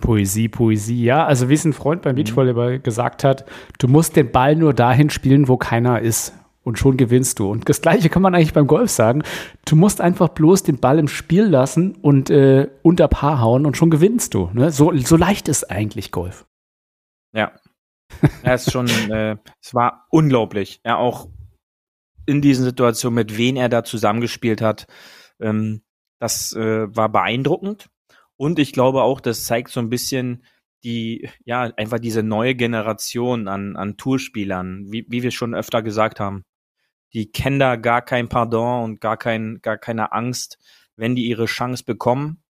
[0.00, 1.26] Poesie, Poesie, ja.
[1.26, 2.22] Also wie es ein Freund beim mhm.
[2.22, 3.44] Beachvolleyball gesagt hat,
[3.80, 6.32] du musst den Ball nur dahin spielen, wo keiner ist
[6.64, 7.50] und schon gewinnst du.
[7.50, 9.22] Und das Gleiche kann man eigentlich beim Golf sagen.
[9.66, 13.76] Du musst einfach bloß den Ball im Spiel lassen und äh, unter Paar hauen und
[13.76, 14.50] schon gewinnst du.
[14.52, 14.70] Ne?
[14.70, 16.46] So, so leicht ist eigentlich Golf.
[17.32, 17.52] Ja.
[18.42, 20.80] Er ist schon, äh, es war unglaublich.
[20.84, 21.28] Ja, auch
[22.26, 24.86] in diesen Situationen, mit wem er da zusammengespielt hat.
[25.40, 25.82] Ähm,
[26.18, 27.90] das äh, war beeindruckend.
[28.36, 30.44] Und ich glaube auch, das zeigt so ein bisschen
[30.82, 36.20] die, ja, einfach diese neue Generation an, an Tourspielern, wie, wie wir schon öfter gesagt
[36.20, 36.44] haben
[37.14, 40.58] die kennen da gar kein Pardon und gar, kein, gar keine Angst,
[40.96, 42.42] wenn die ihre Chance bekommen,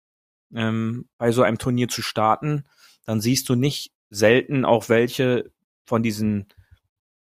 [0.55, 2.63] ähm, bei so einem Turnier zu starten,
[3.05, 5.51] dann siehst du nicht selten auch welche
[5.85, 6.47] von diesen,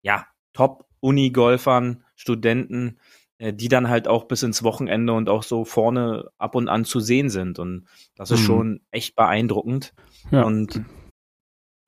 [0.01, 2.99] ja, Top-Uni-Golfern, Studenten,
[3.39, 6.85] äh, die dann halt auch bis ins Wochenende und auch so vorne ab und an
[6.85, 7.59] zu sehen sind.
[7.59, 8.45] Und das ist mhm.
[8.45, 9.93] schon echt beeindruckend.
[10.31, 10.43] Ja.
[10.43, 10.85] Und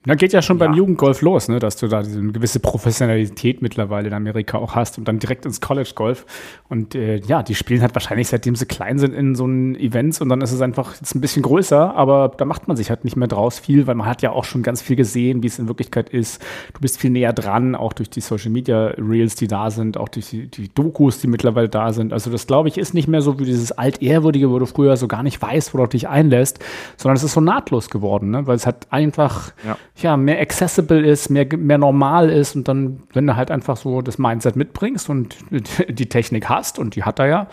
[0.06, 0.68] da geht ja schon ja.
[0.68, 4.98] beim Jugendgolf los, ne, dass du da diese gewisse Professionalität mittlerweile in Amerika auch hast
[4.98, 6.26] und dann direkt ins College Golf.
[6.70, 10.22] Und äh, ja, die spielen halt wahrscheinlich seitdem sie klein sind in so einen Events
[10.22, 13.04] und dann ist es einfach jetzt ein bisschen größer, aber da macht man sich halt
[13.04, 15.58] nicht mehr draus viel, weil man hat ja auch schon ganz viel gesehen, wie es
[15.58, 16.42] in Wirklichkeit ist.
[16.74, 20.10] Du bist viel näher dran, auch durch die Social Media Reels, die da sind, auch
[20.10, 22.14] durch die, die Dokus, die mittlerweile da sind.
[22.14, 25.08] Also das glaube ich ist nicht mehr so wie dieses altehrwürdige, wo du früher so
[25.08, 26.60] gar nicht weißt, worauf dich einlässt,
[26.98, 28.46] sondern es ist so nahtlos geworden, ne?
[28.46, 33.04] weil es hat einfach ja ja, mehr accessible ist, mehr, mehr normal ist und dann,
[33.14, 35.38] wenn du halt einfach so das Mindset mitbringst und
[35.90, 37.48] die Technik hast und die hat er ja,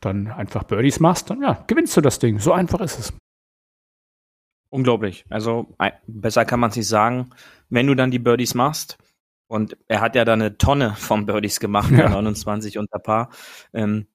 [0.00, 2.38] dann einfach Birdies machst, dann ja, gewinnst du das Ding.
[2.40, 3.12] So einfach ist es.
[4.70, 5.24] Unglaublich.
[5.30, 5.74] Also
[6.06, 7.30] besser kann man es nicht sagen.
[7.70, 8.98] Wenn du dann die Birdies machst,
[9.46, 12.08] und er hat ja da eine Tonne von Birdies gemacht, ja.
[12.08, 13.30] 29 unter Paar,
[13.72, 14.08] ähm,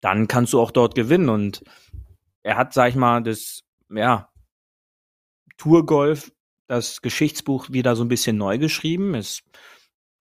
[0.00, 1.28] dann kannst du auch dort gewinnen.
[1.28, 1.64] Und
[2.42, 4.28] er hat, sag ich mal, das, ja,
[5.56, 6.30] Tourgolf
[6.66, 9.14] das Geschichtsbuch wieder so ein bisschen neu geschrieben.
[9.14, 9.42] Es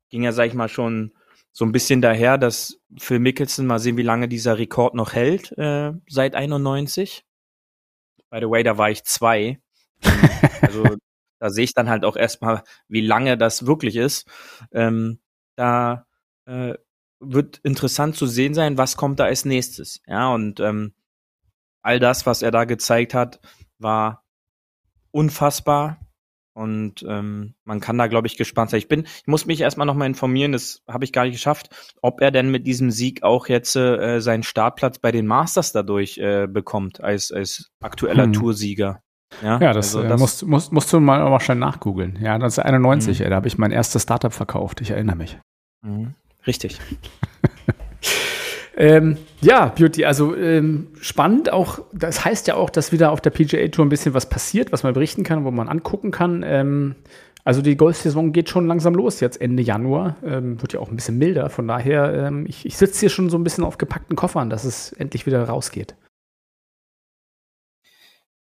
[0.10, 1.14] ging ja, sag ich mal, schon
[1.52, 5.52] so ein bisschen daher, dass Phil Mickelson mal sehen, wie lange dieser Rekord noch hält,
[5.58, 7.26] äh, seit 91.
[8.30, 9.62] By the way, da war ich zwei.
[10.62, 10.96] also
[11.40, 14.28] da sehe ich dann halt auch erstmal, wie lange das wirklich ist.
[14.72, 15.20] Ähm,
[15.56, 16.06] da
[16.46, 16.76] äh,
[17.20, 20.02] wird interessant zu sehen sein, was kommt da als nächstes.
[20.08, 20.94] Ja, und ähm,
[21.82, 23.42] all das, was er da gezeigt hat,
[23.80, 24.24] war
[25.12, 26.00] unfassbar.
[26.54, 28.80] Und ähm, man kann da, glaube ich, gespannt sein.
[28.80, 31.70] Ich bin, ich muss mich erstmal nochmal informieren, das habe ich gar nicht geschafft,
[32.02, 36.18] ob er denn mit diesem Sieg auch jetzt äh, seinen Startplatz bei den Masters dadurch
[36.18, 38.34] äh, bekommt, als, als aktueller hm.
[38.34, 39.02] Toursieger.
[39.42, 42.20] Ja, ja das, also das äh, musst, musst, musst du mal auch schnell nachgoogeln.
[42.22, 43.24] Ja, das ist 91, mhm.
[43.24, 45.40] ey, da habe ich mein erstes Startup verkauft, ich erinnere mich.
[45.82, 46.16] Mhm.
[46.46, 46.80] Richtig.
[48.82, 53.30] ähm, ja, Beauty, also ähm, spannend auch, das heißt ja auch, dass wieder auf der
[53.30, 56.42] PGA Tour ein bisschen was passiert, was man berichten kann, wo man angucken kann.
[56.44, 56.96] Ähm,
[57.44, 60.16] also die Golfsaison geht schon langsam los, jetzt Ende Januar.
[60.26, 61.52] Ähm, wird ja auch ein bisschen milder.
[61.52, 64.64] Von daher, ähm, ich, ich sitze hier schon so ein bisschen auf gepackten Koffern, dass
[64.64, 65.96] es endlich wieder rausgeht.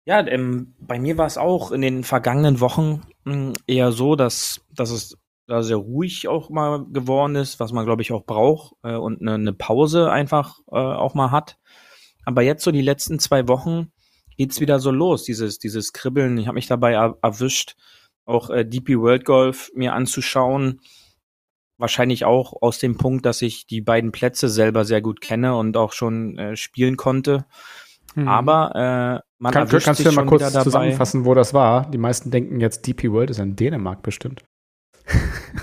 [0.06, 4.62] Ja, ähm, bei mir war es auch in den vergangenen Wochen hm, eher so, dass,
[4.76, 5.18] dass es
[5.50, 9.22] da sehr ruhig auch mal geworden ist, was man, glaube ich, auch braucht äh, und
[9.22, 11.58] eine, eine Pause einfach äh, auch mal hat.
[12.26, 13.92] Aber jetzt so die letzten zwei Wochen
[14.38, 16.38] geht's wieder so los, dieses, dieses Kribbeln.
[16.38, 17.76] Ich habe mich dabei er erwischt,
[18.26, 20.82] auch äh, DP World Golf mir anzuschauen.
[21.78, 25.78] Wahrscheinlich auch aus dem Punkt, dass ich die beiden Plätze selber sehr gut kenne und
[25.78, 27.46] auch schon äh, spielen konnte.
[28.16, 28.28] Mhm.
[28.28, 31.90] Aber äh, man Kann, erwischt kannst sich du ja mal kurz zusammenfassen, wo das war?
[31.90, 34.44] Die meisten denken jetzt DP World ist in Dänemark bestimmt.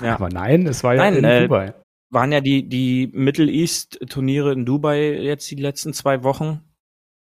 [0.02, 0.14] Ja.
[0.14, 1.74] Aber nein, es war ja nein, in äh, Dubai.
[2.10, 6.62] Waren ja die, die Middle East Turniere in Dubai jetzt die letzten zwei Wochen.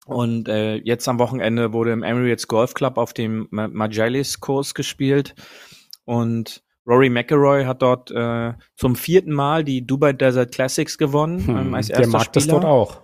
[0.06, 5.36] Und äh, jetzt am Wochenende wurde im Emirates Golf Club auf dem Majalis Kurs gespielt.
[6.06, 11.58] Und Rory McElroy hat dort äh, zum vierten Mal die Dubai Desert Classics gewonnen hm,
[11.58, 12.34] ähm, als erster der mag Spieler.
[12.34, 13.02] das dort auch.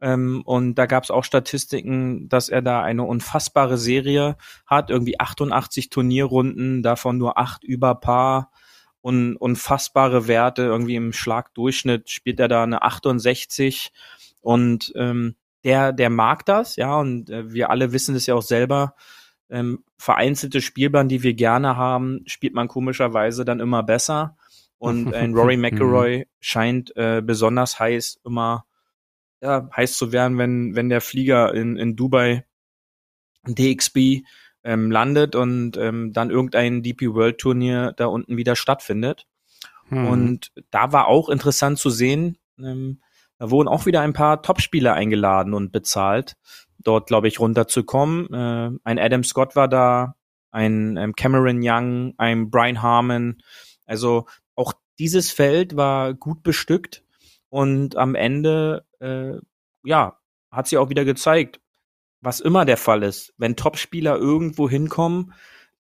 [0.00, 5.18] Ähm, und da gab es auch Statistiken, dass er da eine unfassbare Serie hat, irgendwie
[5.18, 8.50] 88 Turnierrunden, davon nur acht über Paar
[9.02, 13.92] und unfassbare Werte, irgendwie im Schlagdurchschnitt spielt er da eine 68
[14.40, 18.42] und ähm, der, der mag das, ja, und äh, wir alle wissen es ja auch
[18.42, 18.94] selber,
[19.50, 24.36] ähm, vereinzelte Spielbahn, die wir gerne haben, spielt man komischerweise dann immer besser.
[24.78, 28.64] Und ein Rory McElroy scheint äh, besonders heiß immer
[29.42, 32.44] ja, heiß zu werden, wenn, wenn der Flieger in, in Dubai
[33.46, 34.22] DXB
[34.64, 39.26] ähm, landet und ähm, dann irgendein DP World Turnier da unten wieder stattfindet.
[39.88, 40.06] Hm.
[40.06, 43.00] Und da war auch interessant zu sehen, ähm,
[43.38, 46.36] da wurden auch wieder ein paar Topspieler eingeladen und bezahlt,
[46.78, 48.32] dort, glaube ich, runterzukommen.
[48.32, 50.14] Äh, ein Adam Scott war da,
[50.52, 53.42] ein ähm, Cameron Young, ein Brian Harmon.
[53.84, 57.02] Also auch dieses Feld war gut bestückt
[57.48, 59.38] und am Ende, äh,
[59.82, 60.18] ja,
[60.50, 61.60] hat sie auch wieder gezeigt,
[62.22, 63.34] was immer der Fall ist.
[63.36, 65.34] Wenn Topspieler irgendwo hinkommen,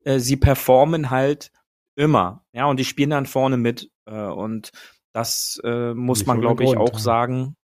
[0.04, 1.52] äh, sie performen halt
[1.96, 2.44] immer.
[2.52, 3.90] Ja, und die spielen dann vorne mit.
[4.06, 4.70] Äh, und
[5.12, 7.56] das äh, muss man, glaube ich, auch sagen.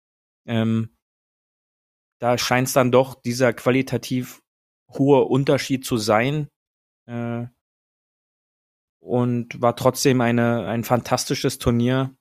[0.45, 0.95] Ähm,
[2.19, 4.41] da scheint es dann doch dieser qualitativ
[4.89, 6.49] hohe Unterschied zu sein.
[7.07, 7.45] Äh,
[8.99, 12.15] und war trotzdem eine, ein fantastisches Turnier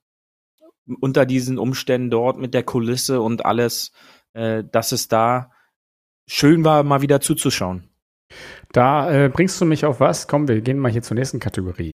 [1.00, 3.90] unter diesen Umständen dort mit der Kulisse und alles,
[4.34, 5.50] äh, dass es da
[6.28, 7.88] schön war, mal wieder zuzuschauen.
[8.72, 10.26] Da äh, bringst du mich auf was?
[10.26, 11.92] Komm, wir gehen mal hier zur nächsten Kategorie.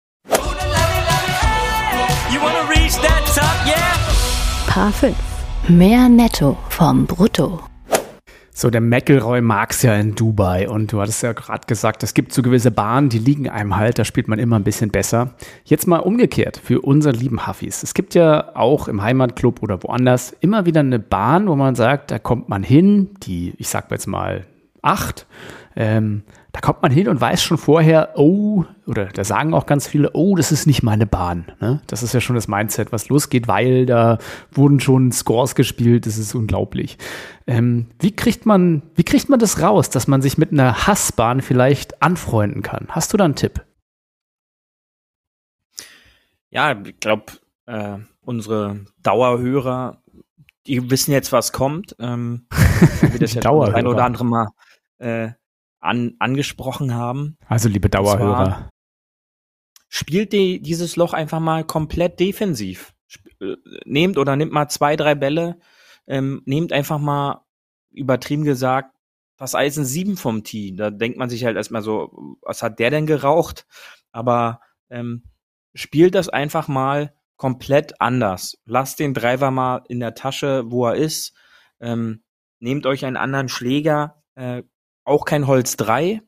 [4.67, 5.15] Paar 5.
[5.69, 7.61] Mehr Netto vom Brutto.
[8.57, 12.31] So, der McElroy mag's ja in Dubai und du hattest ja gerade gesagt, es gibt
[12.31, 15.33] so gewisse Bahnen, die liegen einem halt, da spielt man immer ein bisschen besser.
[15.65, 17.83] Jetzt mal umgekehrt für unsere lieben Huffis.
[17.83, 22.11] Es gibt ja auch im Heimatclub oder woanders immer wieder eine Bahn, wo man sagt,
[22.11, 24.45] da kommt man hin, die, ich sag jetzt mal,
[24.81, 25.27] acht,
[25.75, 29.87] ähm, da kommt man hin und weiß schon vorher, oh, oder da sagen auch ganz
[29.87, 31.51] viele, oh, das ist nicht meine Bahn.
[31.59, 31.81] Ne?
[31.87, 34.17] Das ist ja schon das Mindset, was losgeht, weil da
[34.51, 36.97] wurden schon Scores gespielt, das ist unglaublich.
[37.45, 41.41] Ähm, wie kriegt man, wie kriegt man das raus, dass man sich mit einer Hassbahn
[41.41, 42.87] vielleicht anfreunden kann?
[42.89, 43.65] Hast du da einen Tipp?
[46.51, 47.25] Ja, ich glaube,
[47.65, 50.01] äh, unsere Dauerhörer,
[50.67, 51.97] die wissen jetzt, was kommt.
[51.99, 52.47] Ähm,
[53.11, 54.47] wie das ja ein oder andere Mal
[54.99, 55.31] äh,
[55.85, 57.37] an, angesprochen haben.
[57.47, 58.69] Also, liebe Dauerhörer.
[59.87, 62.93] Spielt die, dieses Loch einfach mal komplett defensiv.
[63.39, 65.59] Äh, nehmt oder nimmt mal zwei, drei Bälle,
[66.07, 67.45] ähm, nehmt einfach mal,
[67.91, 68.95] übertrieben gesagt,
[69.37, 70.75] das Eisen 7 vom Tee.
[70.75, 73.65] Da denkt man sich halt erstmal so, was hat der denn geraucht?
[74.11, 75.23] Aber ähm,
[75.73, 78.57] spielt das einfach mal komplett anders.
[78.65, 81.33] Lasst den Driver mal in der Tasche, wo er ist.
[81.79, 82.23] Ähm,
[82.59, 84.63] nehmt euch einen anderen Schläger, äh,
[85.05, 86.21] auch kein Holz 3,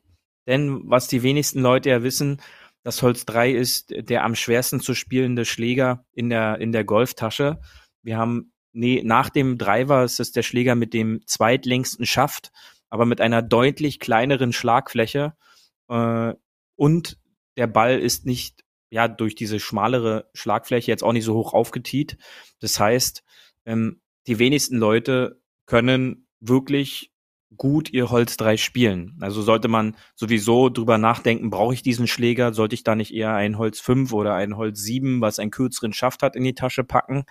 [0.46, 2.40] denn was die wenigsten Leute ja wissen,
[2.82, 7.60] das Holz 3 ist der am schwersten zu spielende Schläger in der, in der Golftasche.
[8.02, 12.50] Wir haben, nee, nach dem Driver ist es der Schläger mit dem zweitlängsten Schaft,
[12.88, 15.34] aber mit einer deutlich kleineren Schlagfläche.
[15.88, 16.34] Äh,
[16.76, 17.18] und
[17.56, 22.16] der Ball ist nicht, ja, durch diese schmalere Schlagfläche jetzt auch nicht so hoch aufgetiet.
[22.60, 23.22] Das heißt,
[23.66, 27.12] ähm, die wenigsten Leute können wirklich
[27.56, 29.16] gut ihr Holz 3 spielen.
[29.20, 32.52] Also sollte man sowieso drüber nachdenken, brauche ich diesen Schläger?
[32.52, 35.92] Sollte ich da nicht eher ein Holz 5 oder ein Holz 7, was einen kürzeren
[35.92, 37.24] Schaft hat, in die Tasche packen?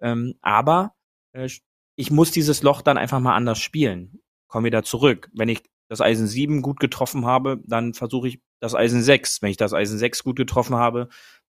[0.00, 0.94] Ähm, aber
[1.32, 1.48] äh,
[1.96, 4.20] ich muss dieses Loch dann einfach mal anders spielen.
[4.48, 5.30] Komm wieder zurück.
[5.34, 9.42] Wenn ich das Eisen 7 gut getroffen habe, dann versuche ich das Eisen 6.
[9.42, 11.08] Wenn ich das Eisen 6 gut getroffen habe,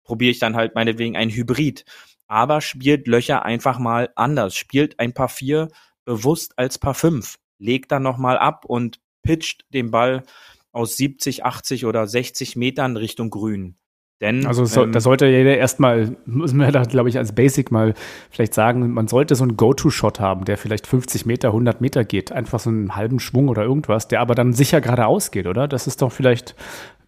[0.04, 1.86] probiere ich dann halt meinetwegen ein Hybrid.
[2.28, 4.56] Aber spielt Löcher einfach mal anders.
[4.56, 5.68] Spielt ein Paar 4
[6.06, 10.24] bewusst als Paar 5 legt dann nochmal ab und pitcht den Ball
[10.72, 13.76] aus 70, 80 oder 60 Metern Richtung Grün.
[14.22, 17.72] Denn, also so, ähm, da sollte jeder erstmal, müssen wir da, glaube ich, als Basic
[17.72, 17.96] mal
[18.30, 22.32] vielleicht sagen, man sollte so einen Go-To-Shot haben, der vielleicht 50 Meter, 100 Meter geht.
[22.32, 25.68] Einfach so einen halben Schwung oder irgendwas, der aber dann sicher geradeaus geht, oder?
[25.68, 26.56] Das ist doch vielleicht,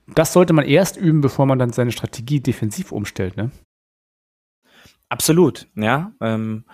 [0.08, 3.52] das sollte man erst üben, bevor man dann seine Strategie defensiv umstellt, ne?
[5.08, 6.14] Absolut, ja.
[6.20, 6.66] Ähm,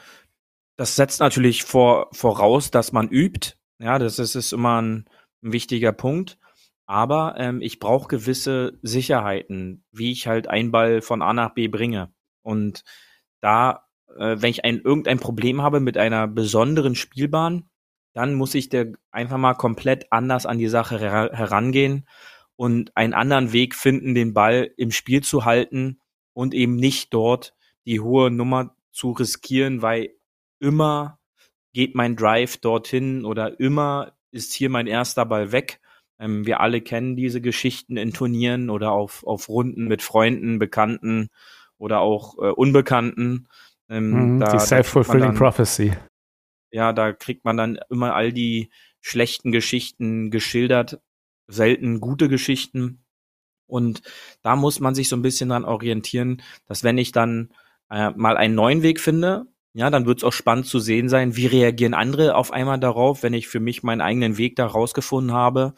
[0.77, 5.05] das setzt natürlich vor, voraus, dass man übt, ja, das ist, ist immer ein,
[5.41, 6.37] ein wichtiger Punkt.
[6.85, 11.67] Aber ähm, ich brauche gewisse Sicherheiten, wie ich halt einen Ball von A nach B
[11.67, 12.11] bringe.
[12.41, 12.83] Und
[13.41, 13.85] da,
[14.17, 17.69] äh, wenn ich ein, irgendein Problem habe mit einer besonderen Spielbahn,
[18.13, 22.07] dann muss ich der einfach mal komplett anders an die Sache her herangehen
[22.55, 26.01] und einen anderen Weg finden, den Ball im Spiel zu halten
[26.33, 30.09] und eben nicht dort die hohe Nummer zu riskieren, weil
[30.59, 31.18] immer
[31.73, 35.79] geht mein Drive dorthin oder immer ist hier mein erster Ball weg.
[36.19, 41.29] Ähm, wir alle kennen diese Geschichten in Turnieren oder auf, auf Runden mit Freunden, Bekannten
[41.77, 43.47] oder auch äh, Unbekannten.
[43.89, 45.93] Ähm, mm, da, die self-fulfilling prophecy.
[46.71, 48.69] Ja, da kriegt man dann immer all die
[49.01, 51.01] schlechten Geschichten geschildert,
[51.47, 53.03] selten gute Geschichten.
[53.65, 54.01] Und
[54.41, 57.53] da muss man sich so ein bisschen dran orientieren, dass wenn ich dann
[57.89, 61.35] äh, mal einen neuen Weg finde, ja, dann wird es auch spannend zu sehen sein,
[61.35, 65.33] wie reagieren andere auf einmal darauf, wenn ich für mich meinen eigenen Weg da rausgefunden
[65.33, 65.73] habe.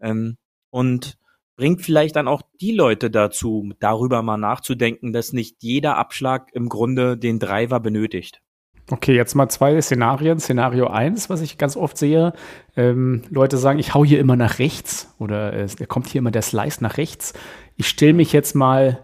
[0.00, 0.36] Ähm,
[0.70, 1.16] und
[1.56, 6.68] bringt vielleicht dann auch die Leute dazu, darüber mal nachzudenken, dass nicht jeder Abschlag im
[6.68, 8.42] Grunde den Driver benötigt.
[8.90, 10.38] Okay, jetzt mal zwei Szenarien.
[10.38, 12.34] Szenario eins, was ich ganz oft sehe,
[12.76, 16.42] ähm, Leute sagen, ich hau hier immer nach rechts oder äh, kommt hier immer der
[16.42, 17.32] Slice nach rechts.
[17.76, 19.02] Ich stelle mich jetzt mal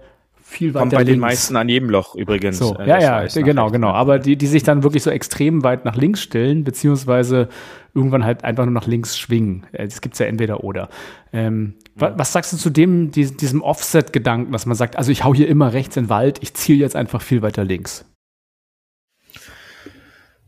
[0.53, 1.11] viel weiter Kommt bei links.
[1.11, 2.59] den meisten an jedem Loch übrigens.
[2.59, 3.89] So, äh, ja, ja, genau, genau.
[3.89, 7.49] Aber die, die sich dann wirklich so extrem weit nach links stellen, beziehungsweise
[7.95, 9.67] irgendwann halt einfach nur nach links schwingen.
[9.73, 10.89] Es gibt ja entweder oder.
[11.33, 12.17] Ähm, ja.
[12.17, 15.73] Was sagst du zu dem, diesem Offset-Gedanken, dass man sagt, also ich hau hier immer
[15.73, 18.05] rechts in den Wald, ich ziele jetzt einfach viel weiter links?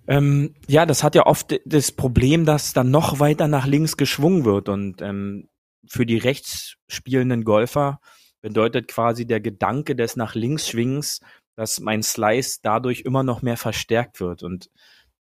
[0.07, 4.45] Ähm, ja, das hat ja oft das Problem, dass dann noch weiter nach links geschwungen
[4.45, 5.49] wird und ähm,
[5.87, 8.01] für die rechts spielenden Golfer
[8.45, 11.21] bedeutet quasi der Gedanke des nach links Schwingens,
[11.57, 14.71] dass mein Slice dadurch immer noch mehr verstärkt wird und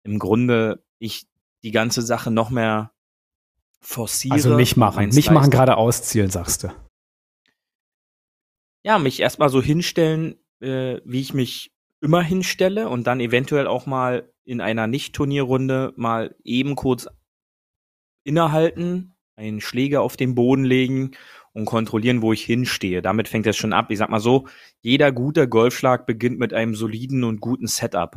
[0.03, 1.25] im Grunde ich
[1.63, 2.91] die ganze Sache noch mehr
[3.79, 4.33] forciere.
[4.33, 6.73] Also nicht machen, nicht machen, gerade auszielen, sagst du.
[8.83, 13.85] Ja, mich erstmal so hinstellen, äh, wie ich mich immer hinstelle und dann eventuell auch
[13.85, 17.07] mal in einer Nicht-Turnierrunde mal eben kurz
[18.25, 21.15] innehalten, einen Schläger auf den Boden legen
[21.53, 23.01] und kontrollieren, wo ich hinstehe.
[23.01, 23.91] Damit fängt es schon ab.
[23.91, 24.47] Ich sag mal so,
[24.81, 28.15] jeder gute Golfschlag beginnt mit einem soliden und guten Setup.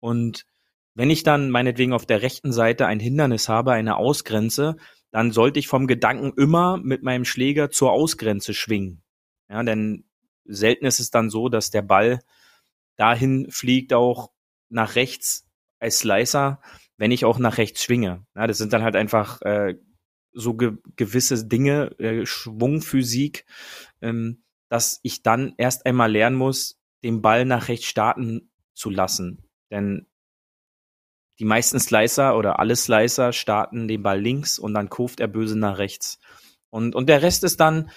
[0.00, 0.46] Und
[0.94, 4.76] wenn ich dann meinetwegen auf der rechten Seite ein Hindernis habe, eine Ausgrenze,
[5.10, 9.02] dann sollte ich vom Gedanken immer mit meinem Schläger zur Ausgrenze schwingen.
[9.48, 10.04] Ja, denn
[10.44, 12.20] selten ist es dann so, dass der Ball
[12.96, 14.30] dahin fliegt auch
[14.68, 15.46] nach rechts
[15.78, 16.60] als Slicer,
[16.96, 18.24] wenn ich auch nach rechts schwinge.
[18.34, 19.74] Ja, das sind dann halt einfach äh,
[20.34, 23.46] so ge gewisse Dinge, äh, Schwungphysik,
[24.02, 29.48] ähm, dass ich dann erst einmal lernen muss, den Ball nach rechts starten zu lassen.
[29.70, 30.06] Denn
[31.38, 35.58] die meisten Slicer oder alle Slicer starten den Ball links und dann kurft er böse
[35.58, 36.18] nach rechts.
[36.70, 37.90] Und, und der Rest ist dann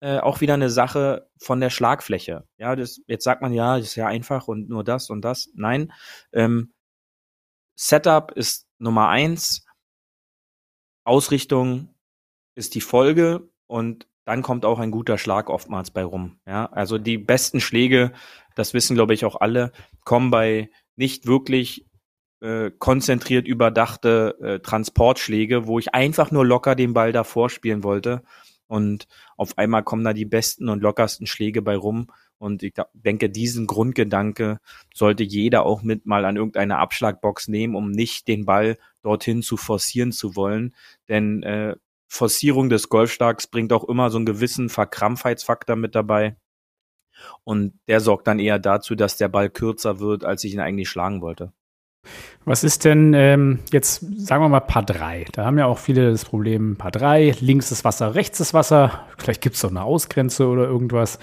[0.00, 2.46] äh, auch wieder eine Sache von der Schlagfläche.
[2.58, 5.50] Ja, das, jetzt sagt man ja, das ist ja einfach und nur das und das.
[5.54, 5.92] Nein,
[6.32, 6.72] ähm,
[7.76, 9.63] Setup ist Nummer eins.
[11.04, 11.88] Ausrichtung
[12.54, 16.38] ist die Folge und dann kommt auch ein guter Schlag oftmals bei rum.
[16.46, 18.12] Ja, also die besten Schläge,
[18.54, 19.72] das wissen glaube ich auch alle,
[20.04, 21.86] kommen bei nicht wirklich
[22.40, 28.22] äh, konzentriert überdachte äh, Transportschläge, wo ich einfach nur locker den Ball davor spielen wollte.
[28.66, 32.10] und auf einmal kommen da die besten und lockersten Schläge bei rum.
[32.38, 34.58] Und ich denke, diesen Grundgedanke
[34.92, 39.56] sollte jeder auch mit mal an irgendeine Abschlagbox nehmen, um nicht den Ball dorthin zu
[39.56, 40.74] forcieren zu wollen.
[41.08, 41.76] Denn äh,
[42.08, 46.36] Forcierung des Golfschlags bringt auch immer so einen gewissen Verkrampfheitsfaktor mit dabei.
[47.44, 50.88] Und der sorgt dann eher dazu, dass der Ball kürzer wird, als ich ihn eigentlich
[50.88, 51.52] schlagen wollte.
[52.44, 55.26] Was ist denn ähm, jetzt, sagen wir mal, Paar 3?
[55.32, 59.06] Da haben ja auch viele das Problem, Paar 3, links ist Wasser, rechts ist Wasser.
[59.16, 61.18] Vielleicht gibt es doch eine Ausgrenze oder irgendwas.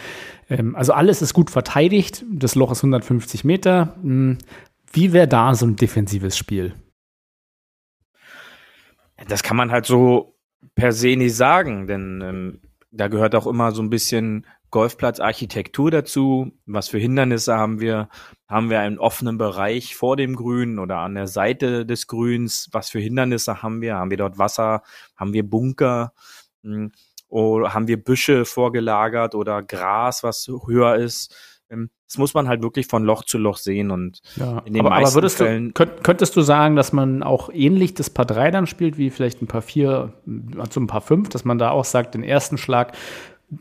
[0.50, 2.26] Ähm, also alles ist gut verteidigt.
[2.32, 3.96] Das Loch ist 150 Meter.
[4.02, 4.38] Hm,
[4.92, 6.74] wie wäre da so ein defensives Spiel?
[9.28, 10.36] Das kann man halt so
[10.76, 12.62] per se nicht sagen, denn ähm,
[12.92, 16.52] da gehört auch immer so ein bisschen Golfplatzarchitektur dazu.
[16.66, 18.10] Was für Hindernisse haben wir?
[18.48, 22.70] Haben wir einen offenen Bereich vor dem Grün oder an der Seite des Grüns?
[22.72, 23.96] Was für Hindernisse haben wir?
[23.96, 24.84] Haben wir dort Wasser?
[25.16, 26.14] Haben wir Bunker?
[26.64, 26.92] Hm,
[27.28, 31.34] oder haben wir Büsche vorgelagert oder Gras, was höher ist?
[31.70, 34.82] Ähm, das muss man halt wirklich von Loch zu Loch sehen und ja, in den
[34.82, 38.10] aber, meisten aber würdest Fällen du, könnt, könntest du sagen, dass man auch ähnlich das
[38.10, 40.12] Paar 3 dann spielt, wie vielleicht ein Paar 4,
[40.58, 42.98] also ein Paar 5, dass man da auch sagt, den ersten Schlag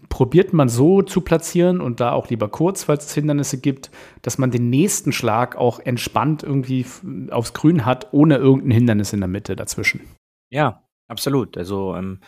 [0.08, 3.90] probiert man so zu platzieren und da auch lieber kurz, falls es Hindernisse gibt,
[4.22, 6.86] dass man den nächsten Schlag auch entspannt irgendwie
[7.30, 10.02] aufs Grün hat, ohne irgendein Hindernis in der Mitte dazwischen.
[10.50, 11.56] Ja, absolut.
[11.56, 12.20] Also ähm,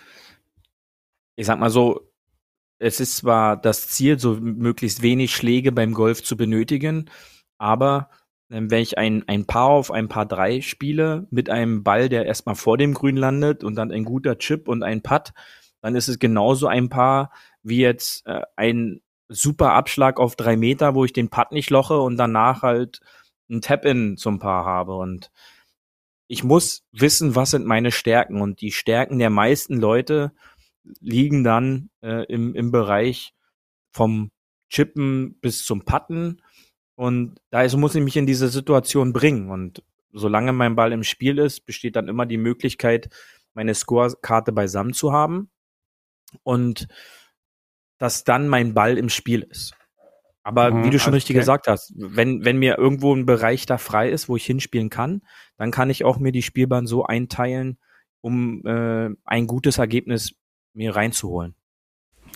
[1.37, 2.13] ich sag mal so,
[2.81, 7.11] es ist zwar das Ziel, so möglichst wenig Schläge beim Golf zu benötigen,
[7.59, 8.11] aber
[8.51, 12.27] ähm, wenn ich ein, ein Paar auf ein Paar drei spiele mit einem Ball, der
[12.27, 15.33] erstmal vor dem Grün landet und dann ein guter Chip und ein Putt,
[15.81, 17.33] dann ist es genauso ein Paar,
[17.63, 22.01] wie jetzt äh, ein super Abschlag auf drei Meter, wo ich den Putt nicht loche
[22.01, 23.01] und danach halt
[23.51, 24.95] ein Tap-In zum Paar habe.
[24.97, 25.31] Und
[26.29, 28.41] ich muss wissen, was sind meine Stärken.
[28.41, 30.33] Und die Stärken der meisten Leute
[31.01, 33.35] liegen dann äh, im, im Bereich
[33.91, 34.31] vom
[34.71, 36.43] Chippen bis zum Putten.
[36.95, 39.51] Und da ist, muss ich mich in diese Situation bringen.
[39.51, 39.83] Und
[40.13, 43.09] solange mein Ball im Spiel ist, besteht dann immer die Möglichkeit,
[43.55, 45.51] meine Scorekarte beisammen zu haben.
[46.43, 46.89] Und
[48.03, 49.75] dass dann mein Ball im Spiel ist.
[50.43, 53.79] Aber mhm, wie du schon richtig gesagt hast, wenn, wenn mir irgendwo ein Bereich da
[53.79, 55.23] frei ist, wo ich hinspielen kann,
[55.57, 57.79] dann kann ich auch mir die Spielbahn so einteilen,
[58.21, 60.35] um äh, ein gutes Ergebnis
[60.75, 61.55] mir reinzuholen.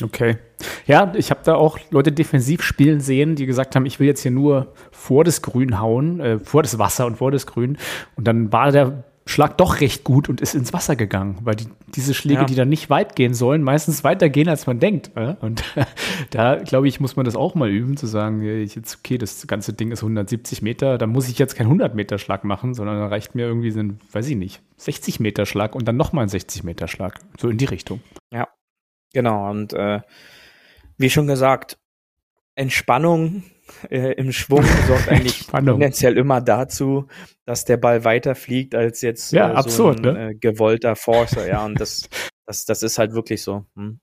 [0.05, 0.39] Okay.
[0.87, 4.23] Ja, ich habe da auch Leute defensiv spielen sehen, die gesagt haben, ich will jetzt
[4.23, 7.77] hier nur vor das Grün hauen, äh, vor das Wasser und vor das Grün.
[8.15, 11.67] Und dann war der Schlag doch recht gut und ist ins Wasser gegangen, weil die,
[11.89, 12.47] diese Schläge, ja.
[12.47, 15.11] die dann nicht weit gehen sollen, meistens weiter gehen, als man denkt.
[15.41, 15.65] Und
[16.31, 19.73] da, glaube ich, muss man das auch mal üben, zu sagen, jetzt, okay, das ganze
[19.73, 23.09] Ding ist 170 Meter, da muss ich jetzt keinen 100 Meter Schlag machen, sondern da
[23.09, 26.29] reicht mir irgendwie so ein, weiß ich nicht, 60 Meter Schlag und dann nochmal ein
[26.29, 27.19] 60 Meter Schlag.
[27.41, 28.01] So in die Richtung.
[28.33, 28.47] Ja,
[29.13, 29.51] genau.
[29.51, 30.03] Und äh,
[30.99, 31.79] wie schon gesagt,
[32.55, 33.43] Entspannung
[33.91, 37.07] äh, im Schwung sorgt eigentlich tendenziell immer dazu,
[37.45, 40.31] dass der Ball weiter fliegt als jetzt ja, äh, so absurd, ein ne?
[40.31, 41.47] äh, gewollter Forcer.
[41.47, 42.09] Ja, und das,
[42.47, 43.67] das, das ist halt wirklich so.
[43.77, 44.01] Hm.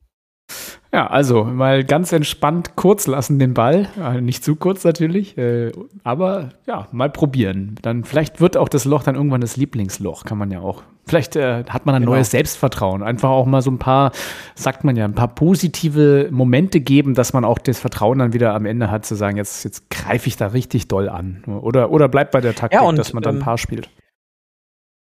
[0.94, 3.88] Ja, also mal ganz entspannt kurz lassen den Ball.
[4.00, 5.72] Äh, nicht zu kurz natürlich, äh,
[6.04, 7.74] aber ja, mal probieren.
[7.82, 10.84] Dann vielleicht wird auch das Loch dann irgendwann das Lieblingsloch, kann man ja auch.
[11.08, 12.14] Vielleicht äh, hat man ein genau.
[12.14, 13.02] neues Selbstvertrauen.
[13.02, 14.12] Einfach auch mal so ein paar,
[14.54, 18.54] sagt man ja, ein paar positive Momente geben, dass man auch das Vertrauen dann wieder
[18.54, 21.44] am Ende hat, zu sagen, jetzt, jetzt greife ich da richtig doll an.
[21.46, 23.90] Oder, oder bleibt bei der Taktik, ja, und, dass man dann ähm, ein Paar spielt.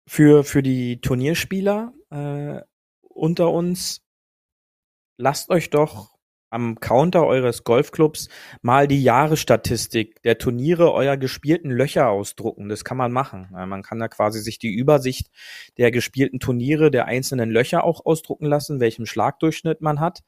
[0.08, 2.62] Für, für die Turnierspieler äh,
[3.10, 4.02] unter uns
[5.20, 6.18] lasst euch doch
[6.50, 8.28] am Counter eures Golfclubs
[8.64, 12.70] mal die Jahresstatistik der Turniere eurer gespielten Löcher ausdrucken.
[12.70, 13.50] Das kann man machen.
[13.52, 15.30] Man kann da quasi sich die Übersicht
[15.78, 20.22] der gespielten Turniere der einzelnen Löcher auch ausdrucken lassen, welchen Schlagdurchschnitt man hat.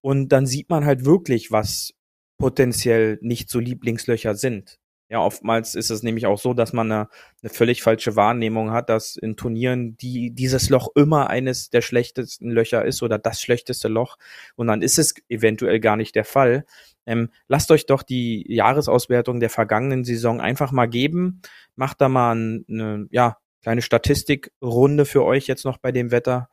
[0.00, 1.94] Und dann sieht man halt wirklich, was
[2.38, 4.78] potenziell nicht so Lieblingslöcher sind.
[5.14, 7.08] Ja, oftmals ist es nämlich auch so, dass man eine,
[7.40, 12.50] eine völlig falsche Wahrnehmung hat, dass in Turnieren die, dieses Loch immer eines der schlechtesten
[12.50, 14.16] Löcher ist oder das schlechteste Loch.
[14.56, 16.64] Und dann ist es eventuell gar nicht der Fall.
[17.06, 21.42] Ähm, lasst euch doch die Jahresauswertung der vergangenen Saison einfach mal geben.
[21.76, 26.50] Macht da mal eine, ja, kleine Statistikrunde für euch jetzt noch bei dem Wetter.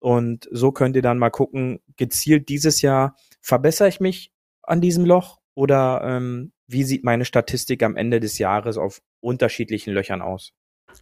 [0.00, 5.06] Und so könnt ihr dann mal gucken, gezielt dieses Jahr verbessere ich mich an diesem
[5.06, 10.52] Loch oder ähm, wie sieht meine Statistik am Ende des Jahres auf unterschiedlichen Löchern aus?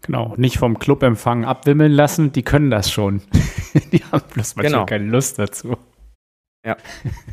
[0.02, 3.22] Genau, nicht vom Clubempfang abwimmeln lassen, die können das schon.
[3.92, 4.86] die haben bloß manchmal genau.
[4.86, 5.76] keine Lust dazu.
[6.64, 6.76] Ja.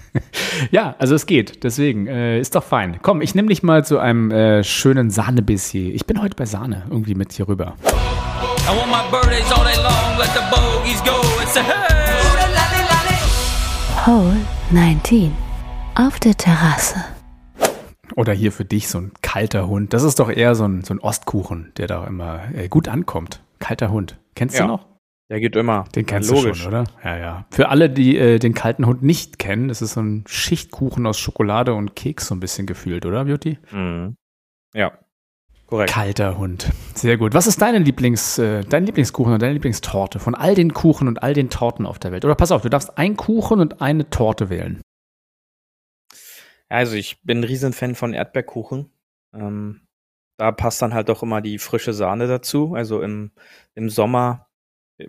[0.71, 1.63] ja, also es geht.
[1.63, 2.99] Deswegen äh, ist doch fein.
[3.01, 5.93] Komm, ich nehme dich mal zu einem äh, schönen Sahnebiss hier.
[5.93, 7.75] Ich bin heute bei Sahne irgendwie mit hier rüber.
[7.85, 11.21] I want my birthdays all day long, let the bogies go.
[11.41, 11.97] It's a hey!
[14.07, 14.38] Hole
[14.71, 15.33] 19
[15.95, 17.16] auf der Terrasse.
[18.18, 19.93] Oder hier für dich so ein kalter Hund.
[19.93, 23.41] Das ist doch eher so ein, so ein Ostkuchen, der da immer äh, gut ankommt.
[23.59, 24.18] Kalter Hund.
[24.34, 24.63] Kennst Ja.
[24.65, 24.88] du noch?
[25.30, 25.84] Der geht immer.
[25.95, 26.43] Den kennst Logisch.
[26.45, 26.84] du schon, oder?
[27.03, 27.45] Ja, ja.
[27.51, 31.20] Für alle, die äh, den kalten Hund nicht kennen, das ist so ein Schichtkuchen aus
[31.20, 33.59] Schokolade und Keks so ein bisschen gefühlt, oder, Beauty?
[33.72, 34.15] Mhm.
[34.74, 34.93] Ja,
[35.68, 35.91] korrekt.
[35.91, 36.72] Kalter Hund.
[36.95, 37.34] Sehr gut.
[37.36, 41.22] Was ist deine Lieblings, äh, dein Lieblingskuchen oder deine Lieblingstorte von all den Kuchen und
[41.22, 42.26] all den Torten auf der Welt?
[42.26, 44.82] Oder pass auf, du darfst einen Kuchen und eine Torte wählen.
[46.70, 48.91] Also ich bin ein Riesenfan von Erdbeerkuchen.
[49.34, 49.82] Ähm,
[50.38, 52.76] da passt dann halt doch immer die frische Sahne dazu.
[52.76, 53.32] Also im,
[53.76, 54.47] im Sommer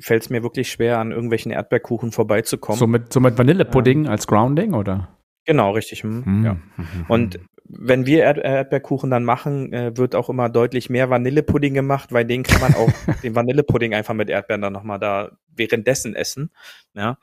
[0.01, 2.79] fällt es mir wirklich schwer, an irgendwelchen Erdbeerkuchen vorbeizukommen.
[2.79, 5.15] So mit, so mit Vanillepudding als Grounding, oder?
[5.49, 6.03] genau, richtig.
[6.03, 6.45] Hm, Hm.
[6.45, 6.55] Ja.
[6.55, 7.05] Mhm.
[7.09, 12.13] Und wenn wir Erd Erdbeerkuchen dann machen, äh, wird auch immer deutlich mehr Vanillepudding gemacht,
[12.13, 12.91] weil den kann man auch
[13.23, 16.51] den Vanillepudding einfach mit Erdbeeren dann nochmal da währenddessen essen.
[16.95, 17.19] Ja.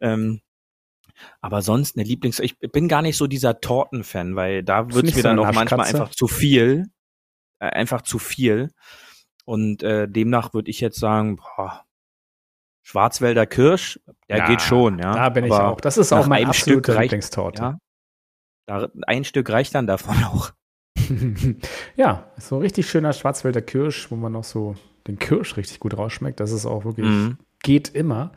[0.00, 0.40] Ähm,
[1.40, 2.38] aber sonst eine Lieblings.
[2.40, 5.52] Ich bin gar nicht so dieser Tortenfan, weil da wird's nicht mir so dann auch
[5.52, 6.86] manchmal einfach zu viel.
[7.58, 8.70] Äh, einfach zu viel.
[9.44, 11.84] Und äh, demnach würde ich jetzt sagen, boah,
[12.82, 15.12] Schwarzwälder Kirsch, der Ja, geht schon, ja.
[15.14, 15.80] Da bin ich Aber auch.
[15.80, 17.62] Das ist auch mein Stück reicht- Lieblingstorte.
[17.62, 17.78] Ja.
[18.66, 20.52] Da, ein Stück reicht dann davon auch.
[21.96, 25.96] ja, so ein richtig schöner Schwarzwälder Kirsch, wo man noch so den Kirsch richtig gut
[25.96, 26.40] rausschmeckt.
[26.40, 27.38] Das ist auch wirklich, Mhm.
[27.62, 28.32] geht immer.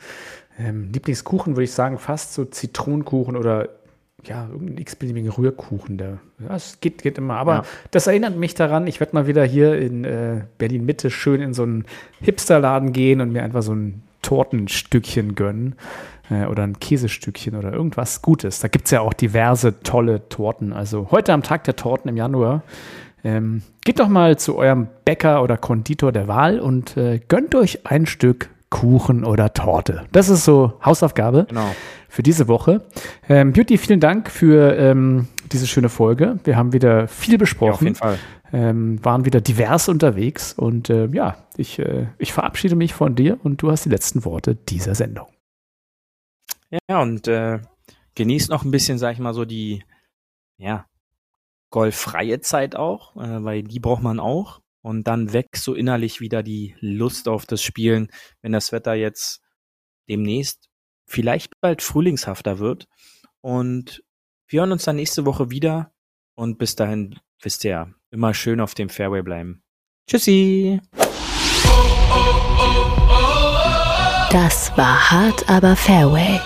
[0.59, 3.69] Ähm, Lieblingskuchen würde ich sagen, fast so Zitronenkuchen oder
[4.23, 5.97] ja, irgendein x-beliebigen Rührkuchen.
[5.97, 7.35] Der, ja, es geht, geht immer.
[7.35, 7.63] Aber Ja.
[7.91, 11.63] das erinnert mich daran, ich werde mal wieder hier in äh, Berlin-Mitte schön in so
[11.63, 11.85] einen
[12.21, 15.75] Hipsterladen gehen und mir einfach so ein Tortenstückchen gönnen.
[16.29, 18.59] Äh, oder ein Käsestückchen oder irgendwas Gutes.
[18.61, 20.71] Da gibt es ja auch diverse tolle Torten.
[20.71, 22.63] Also heute am Tag der Torten im Januar.
[23.25, 27.85] Ähm, geht doch mal zu eurem Bäcker oder Konditor der Wahl und äh, gönnt euch
[27.85, 30.05] ein Stück Kuchen oder Torte.
[30.11, 31.75] Das ist so Hausaufgabe Genau.
[32.09, 32.83] für diese Woche.
[33.29, 36.39] Ähm, Beauty, vielen Dank für ähm, diese schöne Folge.
[36.43, 38.17] Wir haben wieder viel Ja, auf besprochen, jeden Fall.
[38.51, 43.37] ähm, waren wieder divers unterwegs und äh, ja, ich, äh, ich verabschiede mich von dir
[43.43, 45.27] und du hast die letzten Worte dieser Sendung.
[46.89, 47.59] Ja, und äh,
[48.15, 49.83] genießt noch ein bisschen, sag ich mal, so die,
[50.57, 50.85] ja,
[51.69, 54.61] golffreie Zeit auch, äh, weil die braucht man auch.
[54.83, 58.09] Und dann wächst so innerlich wieder die Lust auf das Spielen,
[58.41, 59.41] wenn das Wetter jetzt
[60.09, 60.69] demnächst
[61.07, 62.87] vielleicht bald frühlingshafter wird.
[63.41, 64.03] Und
[64.47, 65.93] wir hören uns dann nächste Woche wieder.
[66.35, 69.63] Und bis dahin, wisst ihr ja, immer schön auf dem Fairway bleiben.
[70.09, 70.81] Tschüssi!
[74.31, 76.41] Das war hart, aber Fairway.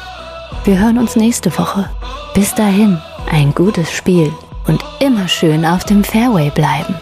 [0.65, 1.89] Wir hören uns nächste Woche.
[2.35, 4.31] Bis dahin, ein gutes Spiel
[4.67, 6.95] und immer schön auf dem Fairway bleiben.